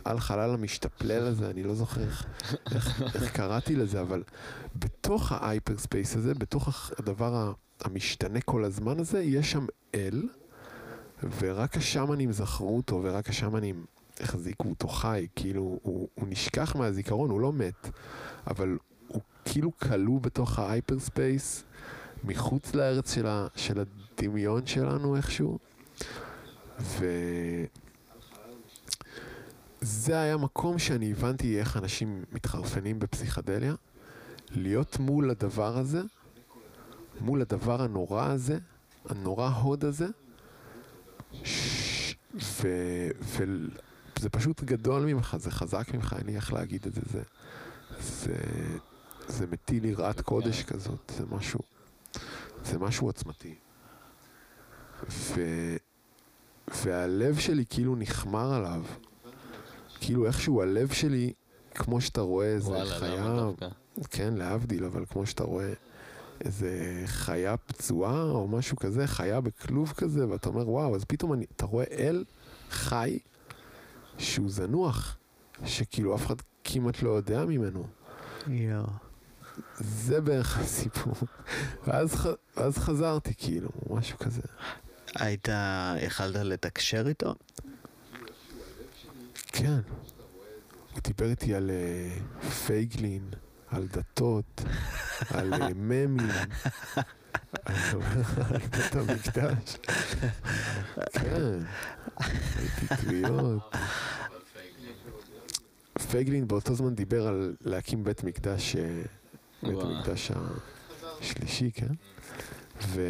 [0.06, 2.26] העל חלל המשתפלל הזה, אני לא זוכר איך,
[2.76, 4.24] איך, איך קראתי לזה, אבל
[4.76, 10.24] בתוך ה hyperspace הזה, בתוך הדבר המשתנה כל הזמן הזה, יש שם אל,
[11.24, 13.86] ורק השאמנים זכרו אותו, ורק השאמנים
[14.20, 17.90] החזיקו אותו חי, כאילו, הוא, הוא נשכח מהזיכרון, הוא לא מת,
[18.48, 21.64] אבל הוא כאילו כלוא בתוך ה hyperspace,
[22.24, 25.60] מחוץ לארץ של, ה, של הדמיון שלנו איכשהו,
[26.80, 27.06] ו...
[29.82, 33.76] זה היה מקום שאני הבנתי איך אנשים מתחרפנים בפסיכדליה,
[34.52, 36.02] להיות מול הדבר הזה,
[37.22, 38.58] מול הדבר הנורא הזה,
[39.10, 40.08] הנורא הוד הזה.
[42.36, 47.22] וזה פשוט גדול ממך, זה חזק ממך, אין לי איך להגיד את זה, זה,
[48.00, 48.36] זה,
[49.28, 51.60] זה מטיל יראת קודש כזאת, זה משהו,
[52.64, 53.56] זה משהו עוצמתי.
[55.10, 55.42] ו...
[56.84, 58.84] והלב שלי כאילו נחמר עליו,
[60.00, 61.34] כאילו איכשהו הלב שלי,
[61.76, 62.70] כמו שאתה רואה איזה
[63.00, 63.50] חיה?
[64.10, 65.74] כן, להבדיל, אבל כמו שאתה רואה
[66.42, 71.46] איזה חיה פצועה או משהו כזה, חיה בכלוב כזה, ואתה אומר, וואו, אז פתאום אני,
[71.56, 72.24] אתה רואה אל
[72.70, 73.20] חי
[74.18, 75.18] שהוא זנוח,
[75.66, 77.88] שכאילו אף אחד כמעט לא יודע ממנו.
[78.48, 78.86] יואו.
[79.78, 81.14] זה בערך הסיפור.
[81.88, 82.28] ואז,
[82.58, 84.42] ואז חזרתי, כאילו, משהו כזה.
[85.16, 85.48] היית,
[86.02, 87.36] יכלת לתקשר איתו?
[89.48, 89.80] כן.
[90.94, 92.18] הוא דיבר איתי על אה,
[92.50, 93.30] פייגלין,
[93.76, 94.62] על דתות,
[95.30, 96.18] על אה, ממים,
[97.66, 97.76] על
[98.72, 99.78] בית המקדש.
[101.14, 101.60] כן,
[102.16, 103.76] על פטריות.
[106.12, 109.02] פייגלין באותו זמן דיבר על להקים בית מקדש, אה,
[109.64, 109.78] בית.
[109.82, 110.32] המקדש
[111.22, 111.94] השלישי, כן?
[112.88, 113.02] ו...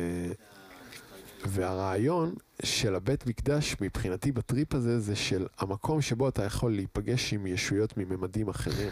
[1.45, 7.47] והרעיון של הבית מקדש מבחינתי בטריפ הזה זה של המקום שבו אתה יכול להיפגש עם
[7.47, 8.89] ישויות מממדים אחרים.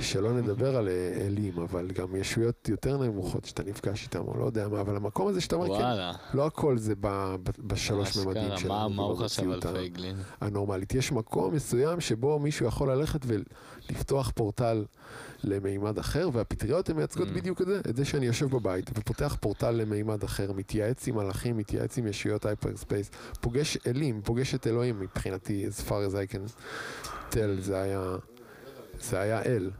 [0.00, 0.92] שלא נדבר על אה,
[1.26, 5.28] אלים, אבל גם ישויות יותר נמוכות שאתה נפגש איתם, או לא יודע מה, אבל המקום
[5.28, 6.36] הזה שאתה אומר, כן.
[6.38, 6.94] לא הכל זה
[7.58, 10.16] בשלוש ממדים מה- שלנו, מה הוא חשב על ובמציאות ה- פייגלין?
[10.40, 10.94] הנורמלית.
[10.94, 14.84] יש מקום מסוים שבו מישהו יכול ללכת ולפתוח פורטל
[15.44, 17.32] למימד אחר, והפטריות הן מייצגות Mm.
[17.34, 21.56] בדיוק את זה, את זה שאני יושב בבית ופותח פורטל למימד אחר, מתייעץ עם מלאכים,
[21.56, 26.52] מתייעץ עם ישויות hyperspace, פוגש אלים, פוגש את אלוהים מבחינתי, as far as I can
[27.32, 28.16] tell, זה היה,
[29.00, 29.70] זה היה אל.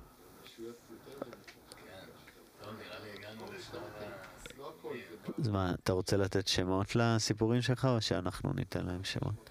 [5.38, 9.50] אז מה, אתה רוצה לתת שמות לסיפורים שלך, או שאנחנו ניתן להם שמות?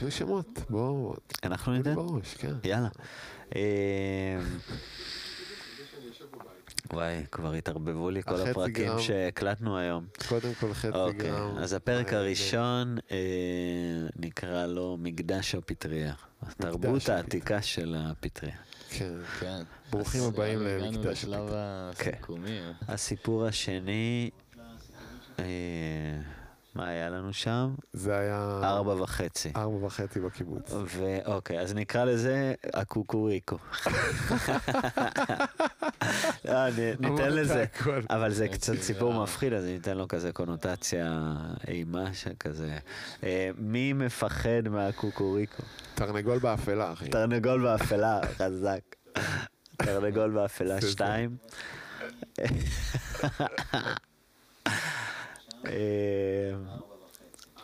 [0.00, 1.14] תנו שמות, בואו,
[1.44, 1.94] אנחנו ניתן?
[1.94, 2.52] בראש, כן.
[2.64, 2.88] יאללה.
[3.54, 3.60] אמ,
[6.92, 8.98] וואי, כבר התערבבו לי כל הפרקים גרם.
[8.98, 10.06] שהקלטנו היום.
[10.28, 11.58] קודם כל חצי אוקיי, גרם.
[11.58, 13.16] אז הפרק אה, הראשון אה,
[14.16, 16.14] נקרא לו מקדש הפטריה.
[16.42, 17.18] התרבות הפטריה.
[17.18, 18.56] העתיקה של הפטריה.
[18.90, 19.14] כן.
[19.40, 19.62] כן.
[19.90, 21.50] ברוכים הבאים הגענו למקדש לשלב
[21.98, 22.18] כן.
[22.88, 24.30] הסיפור השני,
[26.74, 27.74] מה היה לנו שם?
[27.92, 29.52] זה היה ארבע וחצי.
[29.56, 30.72] ארבע וחצי בקיבוץ.
[30.86, 33.58] ואוקיי, אז נקרא לזה הקוקוריקו.
[36.44, 36.70] לא,
[37.00, 37.64] ניתן לזה.
[38.10, 39.22] אבל זה קצת אוקיי, סיפור אה.
[39.22, 41.32] מפחיד, אז ניתן לו כזה קונוטציה
[41.68, 42.78] אימה שכזה.
[43.24, 45.62] אה, מי מפחד מהקוקוריקו?
[45.94, 47.08] תרנגול באפלה, אחי.
[47.08, 48.80] תרנגול באפלה, חזק.
[49.76, 50.80] תרנגול באפלה.
[50.80, 51.36] שתיים.
[52.40, 52.44] אה,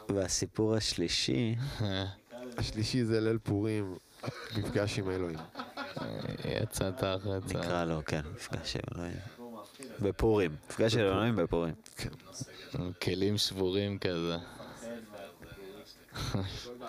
[0.08, 1.56] והסיפור השלישי,
[2.58, 3.94] השלישי זה ליל פורים,
[4.56, 5.38] מפגש עם האלוהים.
[6.62, 7.54] יצא תחת...
[7.54, 9.16] נקרא לו, כן, מפגש של אלוהים.
[10.00, 11.74] בפורים, מפגש של אלוהים בפורים.
[13.02, 14.36] כלים שבורים כזה.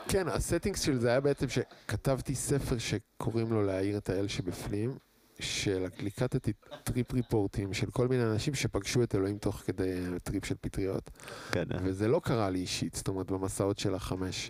[0.07, 4.97] כן, הסטינגס של זה היה בעצם שכתבתי ספר שקוראים לו להאיר את האל שבפנים,
[5.41, 6.53] שליקטתי
[6.84, 11.11] trip report ים של כל מיני אנשים שפגשו את אלוהים תוך כדי טריפ של פטריות.
[11.51, 14.49] כן, וזה לא קרה לי אישית, זאת אומרת במסעות של החמש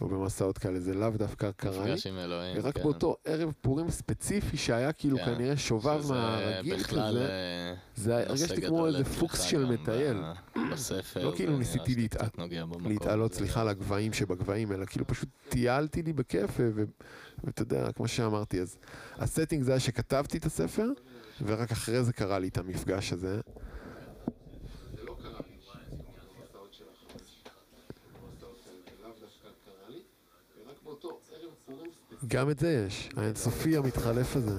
[0.00, 1.94] או במסעות כאלה, זה לאו דווקא קרה לי.
[2.18, 2.82] אלוהים, ורק כן.
[2.82, 5.24] באותו ערב פורים ספציפי שהיה כאילו כן.
[5.24, 10.16] כנראה שובב מהרגיל כזה, אה, זה הרגשתי כמו איזה פוקס של מטייל.
[11.22, 11.94] לא כאילו ניסיתי
[12.84, 13.34] להתעלות.
[13.34, 16.50] סליחה, לגבהים שבגבהים, אלא כאילו פשוט טיילתי לי בכיף,
[17.44, 18.76] ואתה יודע, כמו שאמרתי, אז
[19.18, 20.88] הסטינג זה היה שכתבתי את הספר,
[21.46, 23.40] ורק אחרי זה קרה לי את המפגש הזה.
[32.28, 34.58] גם את זה יש, האינסופי המתחלף הזה.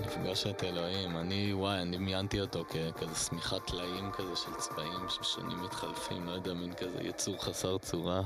[0.00, 5.62] נפגש את אלוהים, אני, וואי, אני דמיינתי אותו ככזה שמיכת טלאים כזה של צבעים ששונים
[5.62, 8.22] מתחלפים, לא יודע, מין כזה יצור חסר צורה.